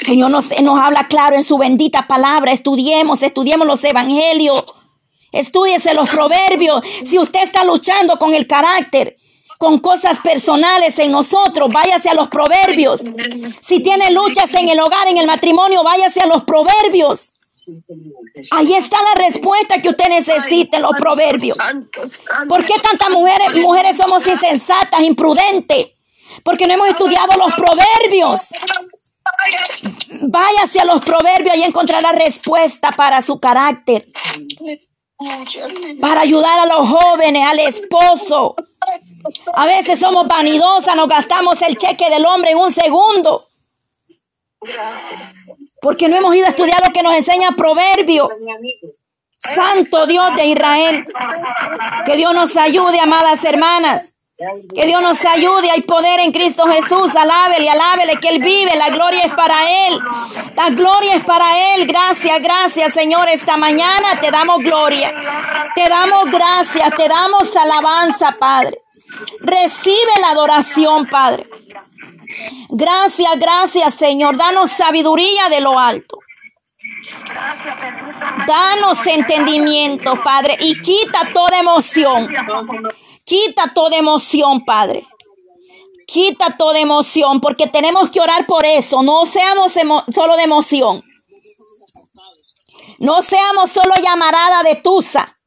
Señor 0.05 0.31
nos, 0.31 0.61
nos 0.61 0.79
habla 0.79 1.07
claro 1.09 1.37
en 1.37 1.45
su 1.45 1.57
bendita 1.57 2.07
palabra. 2.07 2.53
Estudiemos, 2.53 3.23
estudiemos 3.23 3.67
los 3.67 3.83
evangelios. 3.85 4.65
Estudiese 5.37 5.95
los 5.95 6.09
proverbios. 6.09 6.81
Si 7.05 7.19
usted 7.19 7.43
está 7.43 7.63
luchando 7.63 8.19
con 8.19 8.33
el 8.33 8.47
carácter, 8.47 9.17
con 9.59 9.79
cosas 9.79 10.19
personales 10.21 10.99
en 10.99 11.13
nosotros, 11.13 11.71
váyase 11.71 12.09
a 12.09 12.15
los 12.15 12.29
proverbios. 12.29 13.03
Si 13.61 13.83
tiene 13.83 14.11
luchas 14.11 14.53
en 14.55 14.69
el 14.69 14.81
hogar, 14.81 15.09
en 15.09 15.19
el 15.19 15.27
matrimonio, 15.27 15.83
váyase 15.83 16.21
a 16.21 16.27
los 16.27 16.45
proverbios. 16.45 17.33
Ahí 18.51 18.75
está 18.75 18.97
la 19.03 19.25
respuesta 19.25 19.83
que 19.83 19.91
usted 19.91 20.09
necesita 20.09 20.79
en 20.79 20.83
los 20.85 20.93
proverbios. 20.99 21.59
¿Por 22.49 22.65
qué 22.65 22.75
tantas 22.81 23.11
mujeres, 23.11 23.55
mujeres 23.57 23.97
somos 23.97 24.27
insensatas, 24.27 25.03
imprudentes? 25.03 25.89
Porque 26.45 26.67
no 26.67 26.75
hemos 26.75 26.89
estudiado 26.89 27.37
los 27.37 27.53
proverbios. 27.55 28.41
Váyase 30.23 30.81
a 30.81 30.85
los 30.85 31.01
proverbios 31.05 31.57
y 31.57 31.63
encontrará 31.63 32.13
respuesta 32.13 32.93
para 32.93 33.21
su 33.21 33.39
carácter 33.39 34.07
para 36.01 36.21
ayudar 36.21 36.61
a 36.61 36.67
los 36.67 36.89
jóvenes, 36.89 37.47
al 37.47 37.59
esposo. 37.61 38.55
A 39.55 39.67
veces 39.67 39.99
somos 39.99 40.29
vanidosas, 40.29 40.95
nos 40.95 41.09
gastamos 41.09 41.61
el 41.63 41.77
cheque 41.77 42.11
del 42.11 42.25
hombre 42.27 42.53
en 42.53 42.59
un 42.59 42.73
segundo. 42.73 43.49
Porque 45.81 46.09
no 46.09 46.17
hemos 46.17 46.35
ido 46.35 46.47
a 46.47 46.51
estudiar 46.51 46.81
lo 46.87 46.93
que 46.93 47.03
nos 47.03 47.15
enseña 47.15 47.53
Proverbio. 47.53 48.29
Santo 49.39 50.07
Dios 50.07 50.35
de 50.37 50.47
Israel. 50.47 51.05
Que 52.05 52.17
Dios 52.17 52.35
nos 52.35 52.57
ayude, 52.57 53.01
amadas 53.01 53.45
hermanas. 53.45 54.13
Que 54.39 54.87
Dios 54.87 55.01
nos 55.01 55.25
ayude. 55.25 55.71
Hay 55.71 55.81
poder 55.83 56.21
en 56.21 56.31
Cristo 56.31 56.65
Jesús. 56.67 57.17
Alábele, 57.17 57.71
alábele 57.71 58.17
que 58.17 58.29
Él 58.29 58.43
vive. 58.43 58.77
La 58.77 58.91
gloria 58.91 59.23
es 59.23 59.35
para 59.35 59.87
Él. 59.87 59.99
La 60.55 60.69
gloria 60.71 61.15
es 61.15 61.25
para 61.25 61.75
Él. 61.75 61.87
Gracias, 61.87 62.43
gracias, 62.43 62.93
Señor. 62.93 63.29
Esta 63.31 63.57
mañana 63.57 64.21
te 64.21 64.31
damos 64.31 64.59
gloria. 64.59 65.15
Te 65.75 65.89
damos 65.89 66.25
gracias. 66.31 66.91
Te 66.97 67.09
damos 67.09 67.57
alabanza, 67.57 68.37
Padre. 68.39 68.83
Recibe 69.41 70.13
la 70.21 70.31
adoración, 70.31 71.07
Padre. 71.07 71.49
Gracias, 72.69 73.39
gracias, 73.39 73.95
Señor. 73.95 74.37
Danos 74.37 74.71
sabiduría 74.71 75.49
de 75.49 75.61
lo 75.63 75.79
alto. 75.79 76.19
Danos 78.47 79.07
entendimiento, 79.07 80.23
Padre, 80.23 80.57
y 80.61 80.81
quita 80.83 81.21
toda 81.33 81.59
emoción. 81.59 82.29
Quita 83.27 83.75
toda 83.75 83.97
emoción, 83.97 84.65
Padre. 84.65 85.07
Quita 86.07 86.57
toda 86.57 86.79
emoción, 86.79 87.41
porque 87.41 87.67
tenemos 87.67 88.09
que 88.09 88.21
orar 88.21 88.47
por 88.47 88.65
eso. 88.65 89.03
No 89.03 89.27
seamos 89.27 89.73
solo 90.15 90.37
de 90.37 90.45
emoción. 90.45 91.05
No 92.99 93.21
seamos 93.21 93.71
solo 93.71 93.93
llamarada 94.03 94.63
de 94.63 94.77
tusa. 94.77 95.39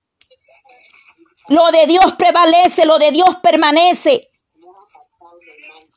Lo 1.48 1.72
de 1.72 1.88
Dios 1.88 2.14
prevalece, 2.18 2.86
lo 2.86 3.00
de 3.00 3.12
Dios 3.12 3.30
permanece 3.42 4.30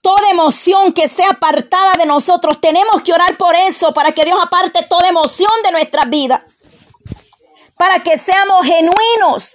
toda 0.02 0.30
emoción 0.30 0.92
que 0.92 1.08
sea 1.08 1.30
apartada 1.30 1.92
de 1.94 2.06
nosotros. 2.06 2.60
Tenemos 2.60 3.02
que 3.02 3.12
orar 3.12 3.36
por 3.36 3.54
eso, 3.54 3.94
para 3.94 4.12
que 4.12 4.24
Dios 4.24 4.38
aparte 4.42 4.82
toda 4.82 5.08
emoción 5.08 5.50
de 5.64 5.72
nuestra 5.72 6.04
vida. 6.04 6.44
Para 7.76 8.02
que 8.02 8.18
seamos 8.18 8.66
genuinos. 8.66 9.52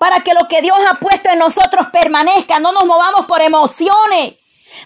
Para 0.00 0.20
que 0.20 0.32
lo 0.32 0.48
que 0.48 0.62
Dios 0.62 0.78
ha 0.90 0.94
puesto 0.94 1.28
en 1.28 1.38
nosotros 1.38 1.88
permanezca. 1.92 2.58
No 2.58 2.72
nos 2.72 2.86
movamos 2.86 3.26
por 3.26 3.42
emociones. 3.42 4.36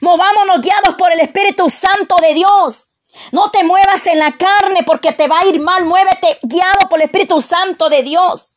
Movámonos 0.01 0.61
guiados 0.61 0.97
por 0.97 1.13
el 1.13 1.21
Espíritu 1.21 1.71
Santo 1.71 2.17
de 2.17 2.35
Dios. 2.35 2.89
No 3.31 3.49
te 3.53 3.63
muevas 3.63 4.05
en 4.09 4.19
la 4.19 4.33
carne 4.33 4.83
porque 4.83 5.13
te 5.13 5.29
va 5.29 5.39
a 5.39 5.47
ir 5.47 5.61
mal. 5.61 5.85
Muévete 5.85 6.41
guiado 6.43 6.89
por 6.91 6.99
el 6.99 7.05
Espíritu 7.05 7.41
Santo 7.41 7.89
de 7.89 8.03
Dios. 8.03 8.51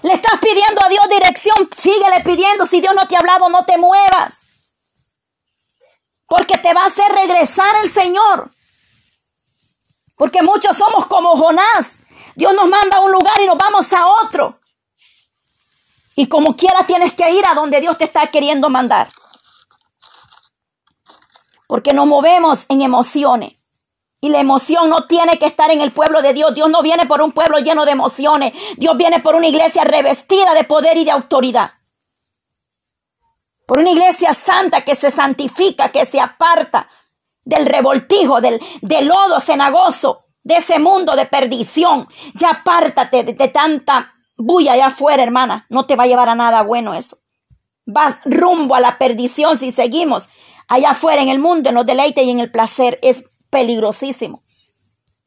Le 0.00 0.14
estás 0.14 0.40
pidiendo 0.40 0.82
a 0.82 0.88
Dios 0.88 1.06
dirección, 1.10 1.68
síguele 1.76 2.22
pidiendo. 2.24 2.64
Si 2.64 2.80
Dios 2.80 2.94
no 2.94 3.06
te 3.06 3.16
ha 3.16 3.18
hablado, 3.18 3.50
no 3.50 3.66
te 3.66 3.76
muevas. 3.76 4.40
Porque 6.26 6.56
te 6.56 6.72
va 6.72 6.84
a 6.84 6.86
hacer 6.86 7.12
regresar 7.12 7.76
el 7.82 7.90
Señor. 7.90 8.50
Porque 10.16 10.40
muchos 10.40 10.78
somos 10.78 11.08
como 11.08 11.36
Jonás. 11.36 11.98
Dios 12.34 12.52
nos 12.54 12.66
manda 12.68 12.98
a 12.98 13.00
un 13.00 13.12
lugar 13.12 13.40
y 13.42 13.46
nos 13.46 13.56
vamos 13.56 13.92
a 13.92 14.06
otro. 14.22 14.60
Y 16.16 16.28
como 16.28 16.56
quiera 16.56 16.86
tienes 16.86 17.12
que 17.12 17.30
ir 17.30 17.44
a 17.46 17.54
donde 17.54 17.80
Dios 17.80 17.98
te 17.98 18.04
está 18.04 18.26
queriendo 18.28 18.70
mandar. 18.70 19.08
Porque 21.66 21.92
nos 21.92 22.06
movemos 22.06 22.66
en 22.68 22.82
emociones. 22.82 23.54
Y 24.20 24.30
la 24.30 24.40
emoción 24.40 24.88
no 24.88 25.06
tiene 25.06 25.38
que 25.38 25.46
estar 25.46 25.70
en 25.70 25.80
el 25.80 25.92
pueblo 25.92 26.22
de 26.22 26.32
Dios. 26.32 26.54
Dios 26.54 26.70
no 26.70 26.82
viene 26.82 27.06
por 27.06 27.20
un 27.20 27.32
pueblo 27.32 27.58
lleno 27.58 27.84
de 27.84 27.92
emociones. 27.92 28.54
Dios 28.76 28.96
viene 28.96 29.20
por 29.20 29.34
una 29.34 29.48
iglesia 29.48 29.84
revestida 29.84 30.54
de 30.54 30.64
poder 30.64 30.96
y 30.96 31.04
de 31.04 31.10
autoridad. 31.10 31.72
Por 33.66 33.78
una 33.78 33.90
iglesia 33.90 34.34
santa 34.34 34.82
que 34.82 34.94
se 34.94 35.10
santifica, 35.10 35.90
que 35.90 36.06
se 36.06 36.20
aparta 36.20 36.88
del 37.44 37.66
revoltijo, 37.66 38.40
del, 38.40 38.60
del 38.80 39.06
lodo 39.06 39.40
cenagoso, 39.40 40.23
de 40.44 40.56
ese 40.56 40.78
mundo 40.78 41.16
de 41.16 41.26
perdición. 41.26 42.06
Ya 42.34 42.50
apártate 42.50 43.24
de, 43.24 43.48
tanta 43.48 44.14
bulla 44.36 44.74
allá 44.74 44.86
afuera, 44.86 45.22
hermana. 45.22 45.66
No 45.68 45.86
te 45.86 45.96
va 45.96 46.04
a 46.04 46.06
llevar 46.06 46.28
a 46.28 46.34
nada 46.34 46.62
bueno 46.62 46.94
eso. 46.94 47.18
Vas 47.86 48.20
rumbo 48.24 48.74
a 48.74 48.80
la 48.80 48.98
perdición 48.98 49.58
si 49.58 49.70
seguimos 49.70 50.28
allá 50.68 50.90
afuera 50.90 51.22
en 51.22 51.28
el 51.28 51.38
mundo, 51.38 51.68
en 51.68 51.74
los 51.74 51.86
deleites 51.86 52.24
y 52.24 52.30
en 52.30 52.40
el 52.40 52.50
placer. 52.50 52.98
Es 53.02 53.24
peligrosísimo. 53.50 54.42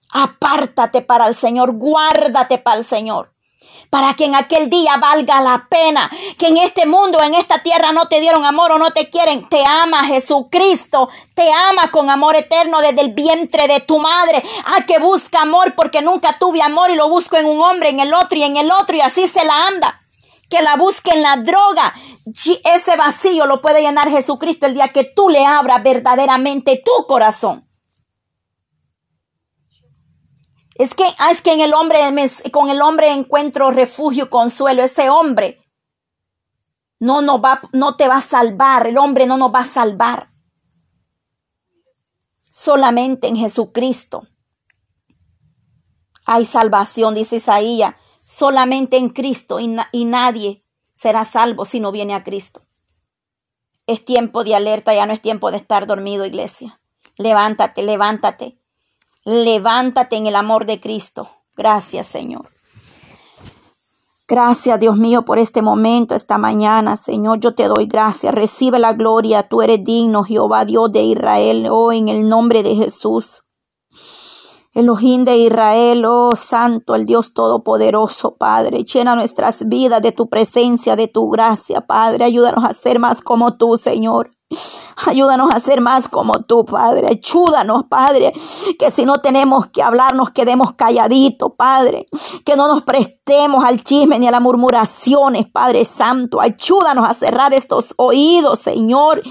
Apártate 0.09 1.01
para 1.01 1.27
el 1.27 1.35
Señor, 1.35 1.73
guárdate 1.73 2.57
para 2.57 2.77
el 2.77 2.85
Señor. 2.85 3.33
Para 3.89 4.13
que 4.15 4.25
en 4.25 4.35
aquel 4.35 4.69
día 4.69 4.97
valga 4.97 5.41
la 5.41 5.67
pena, 5.69 6.11
que 6.37 6.47
en 6.47 6.57
este 6.57 6.85
mundo, 6.85 7.21
en 7.23 7.35
esta 7.35 7.63
tierra 7.63 7.91
no 7.93 8.07
te 8.07 8.19
dieron 8.19 8.43
amor 8.45 8.73
o 8.73 8.77
no 8.77 8.91
te 8.91 9.09
quieren. 9.09 9.47
Te 9.47 9.63
ama 9.67 10.05
Jesucristo, 10.05 11.09
te 11.33 11.51
ama 11.51 11.89
con 11.91 12.09
amor 12.09 12.35
eterno 12.35 12.81
desde 12.81 13.01
el 13.01 13.13
vientre 13.13 13.67
de 13.67 13.79
tu 13.79 13.99
madre. 13.99 14.43
Ah, 14.65 14.85
que 14.85 14.99
busca 14.99 15.41
amor 15.41 15.73
porque 15.75 16.01
nunca 16.01 16.37
tuve 16.37 16.61
amor 16.61 16.89
y 16.91 16.95
lo 16.95 17.09
busco 17.09 17.37
en 17.37 17.45
un 17.45 17.61
hombre, 17.61 17.89
en 17.89 17.99
el 17.99 18.13
otro 18.13 18.37
y 18.37 18.43
en 18.43 18.57
el 18.57 18.71
otro 18.71 18.97
y 18.97 19.01
así 19.01 19.27
se 19.27 19.45
la 19.45 19.67
anda 19.67 20.01
que 20.49 20.61
la 20.61 20.75
busque 20.77 21.11
en 21.11 21.23
la 21.23 21.37
droga. 21.37 21.93
Ese 22.63 22.95
vacío 22.95 23.45
lo 23.45 23.61
puede 23.61 23.81
llenar 23.81 24.09
Jesucristo 24.09 24.65
el 24.65 24.73
día 24.73 24.89
que 24.89 25.03
tú 25.03 25.29
le 25.29 25.45
abras 25.45 25.83
verdaderamente 25.83 26.81
tu 26.83 27.05
corazón. 27.05 27.66
Es 30.77 30.93
que, 30.93 31.05
ah, 31.17 31.31
es 31.31 31.41
que 31.41 31.53
en 31.53 31.61
el 31.61 31.73
hombre, 31.73 31.99
con 32.51 32.69
el 32.69 32.81
hombre 32.81 33.11
encuentro 33.11 33.71
refugio, 33.71 34.29
consuelo. 34.29 34.83
Ese 34.83 35.09
hombre 35.09 35.59
no, 36.99 37.41
va, 37.41 37.61
no 37.73 37.95
te 37.95 38.07
va 38.07 38.17
a 38.17 38.21
salvar. 38.21 38.87
El 38.87 38.97
hombre 38.97 39.25
no 39.25 39.37
nos 39.37 39.53
va 39.53 39.61
a 39.61 39.65
salvar. 39.65 40.31
Solamente 42.51 43.27
en 43.27 43.35
Jesucristo 43.35 44.27
hay 46.25 46.45
salvación, 46.45 47.15
dice 47.15 47.37
Isaías. 47.37 47.95
Solamente 48.23 48.97
en 48.97 49.09
Cristo 49.09 49.59
y, 49.59 49.75
y 49.91 50.05
nadie 50.05 50.65
será 50.93 51.23
salvo 51.23 51.65
si 51.65 51.79
no 51.79 51.91
viene 51.91 52.13
a 52.13 52.23
Cristo. 52.23 52.61
Es 53.87 54.03
tiempo 54.03 54.43
de 54.43 54.53
alerta, 54.53 54.93
ya 54.93 55.05
no 55.05 55.13
es 55.13 55.21
tiempo 55.21 55.49
de 55.49 55.57
estar 55.57 55.87
dormido, 55.87 56.25
iglesia. 56.25 56.81
Levántate, 57.17 57.83
levántate. 57.83 58.56
Levántate 59.27 60.15
en 60.15 60.25
el 60.25 60.37
amor 60.37 60.65
de 60.65 60.79
Cristo. 60.79 61.27
Gracias, 61.57 62.07
Señor. 62.07 62.47
Gracias, 64.25 64.79
Dios 64.79 64.95
mío, 64.95 65.25
por 65.25 65.37
este 65.37 65.61
momento, 65.61 66.15
esta 66.15 66.37
mañana, 66.37 66.95
Señor. 66.95 67.41
Yo 67.41 67.53
te 67.53 67.67
doy 67.67 67.87
gracias. 67.87 68.33
Recibe 68.33 68.79
la 68.79 68.93
gloria. 68.93 69.43
Tú 69.43 69.61
eres 69.61 69.83
digno, 69.83 70.23
Jehová, 70.23 70.63
Dios 70.63 70.93
de 70.93 71.01
Israel. 71.01 71.67
Oh, 71.69 71.91
en 71.91 72.07
el 72.07 72.29
nombre 72.29 72.63
de 72.63 72.75
Jesús. 72.75 73.41
Elohim 74.73 75.25
de 75.25 75.37
Israel, 75.39 76.05
oh 76.05 76.37
Santo, 76.37 76.95
el 76.95 77.05
Dios 77.05 77.33
Todopoderoso, 77.33 78.35
Padre, 78.35 78.85
llena 78.85 79.15
nuestras 79.15 79.67
vidas 79.67 80.01
de 80.03 80.13
tu 80.13 80.29
presencia, 80.29 80.95
de 80.95 81.09
tu 81.09 81.29
gracia, 81.29 81.81
Padre. 81.81 82.23
Ayúdanos 82.23 82.63
a 82.63 82.71
ser 82.71 82.99
más 82.99 83.19
como 83.21 83.57
tú, 83.57 83.75
Señor. 83.75 84.36
Ayúdanos 85.05 85.51
a 85.53 85.59
ser 85.59 85.79
más 85.79 86.09
como 86.09 86.41
tú, 86.41 86.65
Padre. 86.65 87.07
Ayúdanos, 87.07 87.83
Padre, 87.83 88.33
que 88.79 88.89
si 88.89 89.05
no 89.05 89.17
tenemos 89.21 89.67
que 89.67 89.83
hablar, 89.83 90.15
nos 90.15 90.31
quedemos 90.31 90.73
calladitos, 90.73 91.51
Padre. 91.55 92.07
Que 92.43 92.55
no 92.55 92.67
nos 92.67 92.81
prestemos 92.83 93.63
al 93.63 93.83
chisme 93.83 94.17
ni 94.17 94.27
a 94.27 94.31
las 94.31 94.41
murmuraciones, 94.41 95.47
Padre 95.47 95.85
Santo. 95.85 96.41
Ayúdanos 96.41 97.07
a 97.07 97.13
cerrar 97.13 97.53
estos 97.53 97.93
oídos, 97.97 98.59
Señor. 98.59 99.21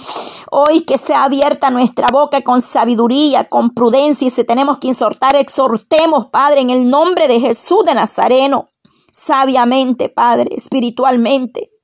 Hoy 0.50 0.83
que 0.83 0.98
sea 0.98 1.24
abierta 1.24 1.70
nuestra 1.70 2.09
boca 2.12 2.42
con 2.42 2.61
sabiduría, 2.61 3.48
con 3.48 3.70
prudencia. 3.70 4.29
Y 4.29 4.31
si 4.31 4.44
tenemos 4.44 4.79
que 4.79 4.90
exhortar, 4.90 5.35
exhortemos, 5.35 6.26
Padre, 6.26 6.61
en 6.61 6.70
el 6.70 6.88
nombre 6.88 7.26
de 7.26 7.40
Jesús 7.40 7.85
de 7.85 7.94
Nazareno. 7.94 8.68
Sabiamente, 9.12 10.11
Padre, 10.11 10.55
espiritualmente. 10.55 11.75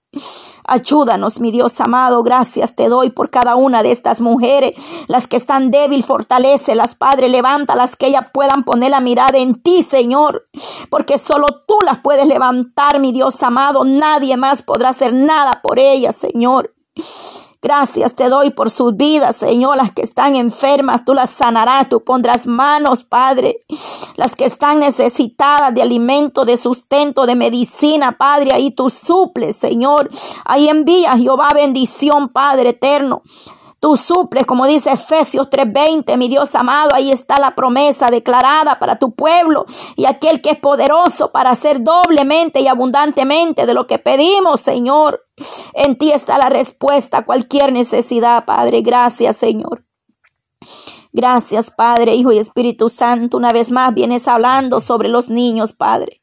Ayúdanos, 0.64 1.40
mi 1.40 1.50
Dios 1.50 1.80
amado. 1.80 2.22
Gracias 2.22 2.74
te 2.74 2.88
doy 2.88 3.10
por 3.10 3.30
cada 3.30 3.56
una 3.56 3.82
de 3.82 3.90
estas 3.90 4.20
mujeres. 4.20 4.76
Las 5.08 5.26
que 5.26 5.36
están 5.36 5.70
débil, 5.70 6.04
las 6.74 6.94
Padre. 6.94 7.28
Levántalas 7.28 7.96
que 7.96 8.06
ellas 8.06 8.26
puedan 8.32 8.64
poner 8.64 8.90
la 8.90 9.00
mirada 9.00 9.38
en 9.38 9.60
ti, 9.60 9.82
Señor. 9.82 10.44
Porque 10.90 11.18
solo 11.18 11.62
tú 11.66 11.78
las 11.84 11.98
puedes 11.98 12.26
levantar, 12.26 13.00
mi 13.00 13.12
Dios 13.12 13.42
amado. 13.42 13.84
Nadie 13.84 14.36
más 14.36 14.62
podrá 14.62 14.90
hacer 14.90 15.12
nada 15.12 15.60
por 15.62 15.78
ellas, 15.78 16.16
Señor. 16.16 16.74
Gracias 17.64 18.16
te 18.16 18.28
doy 18.28 18.50
por 18.50 18.70
sus 18.70 18.96
vidas, 18.96 19.36
Señor. 19.36 19.76
Las 19.76 19.92
que 19.92 20.02
están 20.02 20.34
enfermas, 20.34 21.04
tú 21.04 21.14
las 21.14 21.30
sanarás, 21.30 21.88
tú 21.88 22.02
pondrás 22.02 22.48
manos, 22.48 23.04
Padre. 23.04 23.60
Las 24.16 24.34
que 24.34 24.46
están 24.46 24.80
necesitadas 24.80 25.72
de 25.72 25.80
alimento, 25.80 26.44
de 26.44 26.56
sustento, 26.56 27.24
de 27.24 27.36
medicina, 27.36 28.18
Padre, 28.18 28.52
ahí 28.52 28.72
tú 28.72 28.90
suples, 28.90 29.54
Señor. 29.54 30.10
Ahí 30.44 30.68
envía 30.68 31.16
Jehová 31.16 31.50
bendición, 31.54 32.30
Padre 32.30 32.70
eterno. 32.70 33.22
Tú 33.82 33.96
suples, 33.96 34.46
como 34.46 34.64
dice 34.68 34.92
Efesios 34.92 35.50
3:20, 35.50 36.16
mi 36.16 36.28
Dios 36.28 36.54
amado, 36.54 36.94
ahí 36.94 37.10
está 37.10 37.40
la 37.40 37.56
promesa 37.56 38.06
declarada 38.06 38.78
para 38.78 38.94
tu 38.94 39.10
pueblo 39.10 39.66
y 39.96 40.04
aquel 40.04 40.40
que 40.40 40.50
es 40.50 40.58
poderoso 40.60 41.32
para 41.32 41.50
hacer 41.50 41.82
doblemente 41.82 42.60
y 42.60 42.68
abundantemente 42.68 43.66
de 43.66 43.74
lo 43.74 43.88
que 43.88 43.98
pedimos, 43.98 44.60
Señor. 44.60 45.26
En 45.74 45.98
ti 45.98 46.12
está 46.12 46.38
la 46.38 46.48
respuesta 46.48 47.18
a 47.18 47.24
cualquier 47.24 47.72
necesidad, 47.72 48.44
Padre. 48.44 48.82
Gracias, 48.82 49.34
Señor. 49.34 49.84
Gracias, 51.12 51.72
Padre, 51.72 52.14
Hijo 52.14 52.30
y 52.30 52.38
Espíritu 52.38 52.88
Santo. 52.88 53.36
Una 53.36 53.50
vez 53.50 53.72
más 53.72 53.92
vienes 53.92 54.28
hablando 54.28 54.78
sobre 54.78 55.08
los 55.08 55.28
niños, 55.28 55.72
Padre. 55.72 56.22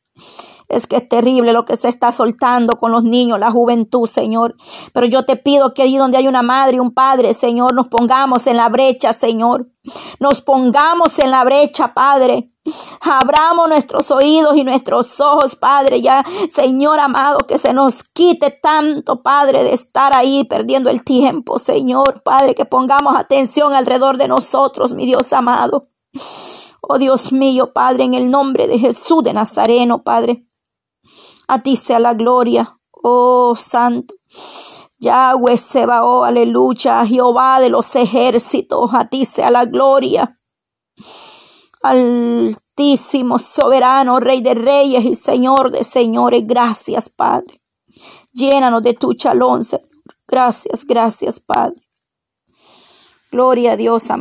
Es 0.69 0.86
que 0.86 0.97
es 0.97 1.10
terrible 1.10 1.51
lo 1.51 1.65
que 1.65 1.75
se 1.75 1.89
está 1.89 2.12
soltando 2.12 2.77
con 2.77 2.91
los 2.91 3.03
niños, 3.03 3.39
la 3.39 3.49
juventud, 3.49 4.05
Señor. 4.05 4.55
Pero 4.93 5.08
yo 5.08 5.25
te 5.25 5.36
pido 5.36 5.73
que 5.73 5.82
ahí 5.82 5.97
donde 5.97 6.17
hay 6.17 6.27
una 6.27 6.43
madre 6.43 6.77
y 6.77 6.79
un 6.79 6.93
padre, 6.93 7.34
Señor, 7.34 7.73
nos 7.73 7.88
pongamos 7.88 8.45
en 8.45 8.58
la 8.58 8.69
brecha, 8.69 9.12
Señor. 9.12 9.67
Nos 10.19 10.43
pongamos 10.43 11.17
en 11.17 11.32
la 11.32 11.43
brecha, 11.43 11.93
Padre. 11.95 12.49
Abramos 13.01 13.67
nuestros 13.67 14.12
oídos 14.12 14.55
y 14.58 14.63
nuestros 14.63 15.19
ojos, 15.19 15.55
Padre. 15.55 16.01
Ya, 16.01 16.23
Señor 16.53 16.99
amado, 16.99 17.39
que 17.47 17.58
se 17.58 17.73
nos 17.73 18.03
quite 18.03 18.51
tanto, 18.51 19.23
Padre, 19.23 19.63
de 19.63 19.73
estar 19.73 20.15
ahí 20.15 20.43
perdiendo 20.43 20.91
el 20.91 21.03
tiempo, 21.03 21.58
Señor, 21.58 22.21
Padre, 22.21 22.53
que 22.53 22.65
pongamos 22.65 23.15
atención 23.15 23.73
alrededor 23.73 24.17
de 24.17 24.27
nosotros, 24.27 24.93
mi 24.93 25.08
Dios 25.08 25.34
amado. 25.34 25.82
Oh 26.82 26.97
Dios 26.97 27.32
mío, 27.32 27.73
Padre, 27.73 28.03
en 28.03 28.13
el 28.13 28.29
nombre 28.29 28.67
de 28.67 28.77
Jesús 28.77 29.23
de 29.23 29.34
Nazareno, 29.34 30.03
Padre. 30.03 30.45
A 31.51 31.63
ti 31.63 31.75
sea 31.75 31.97
la 31.97 32.13
gloria, 32.13 32.77
oh 32.91 33.55
Santo. 33.55 34.13
Yahweh 34.99 35.57
Sebaó, 35.57 36.23
aleluya, 36.23 37.03
Jehová 37.07 37.59
de 37.59 37.69
los 37.69 37.95
ejércitos, 37.95 38.93
a 38.93 39.09
ti 39.09 39.25
sea 39.25 39.49
la 39.49 39.65
gloria. 39.65 40.39
Altísimo, 41.81 43.39
soberano, 43.39 44.19
Rey 44.19 44.41
de 44.41 44.53
reyes 44.53 45.03
y 45.03 45.15
Señor 45.15 45.71
de 45.71 45.83
señores, 45.83 46.43
gracias, 46.45 47.09
Padre. 47.09 47.63
Llénanos 48.31 48.83
de 48.83 48.93
tu 48.93 49.13
chalón, 49.13 49.63
Señor. 49.63 49.89
Gracias, 50.27 50.85
gracias, 50.85 51.39
Padre. 51.39 51.81
Gloria 53.31 53.71
a 53.71 53.75
Dios, 53.75 54.12
amado. 54.12 54.17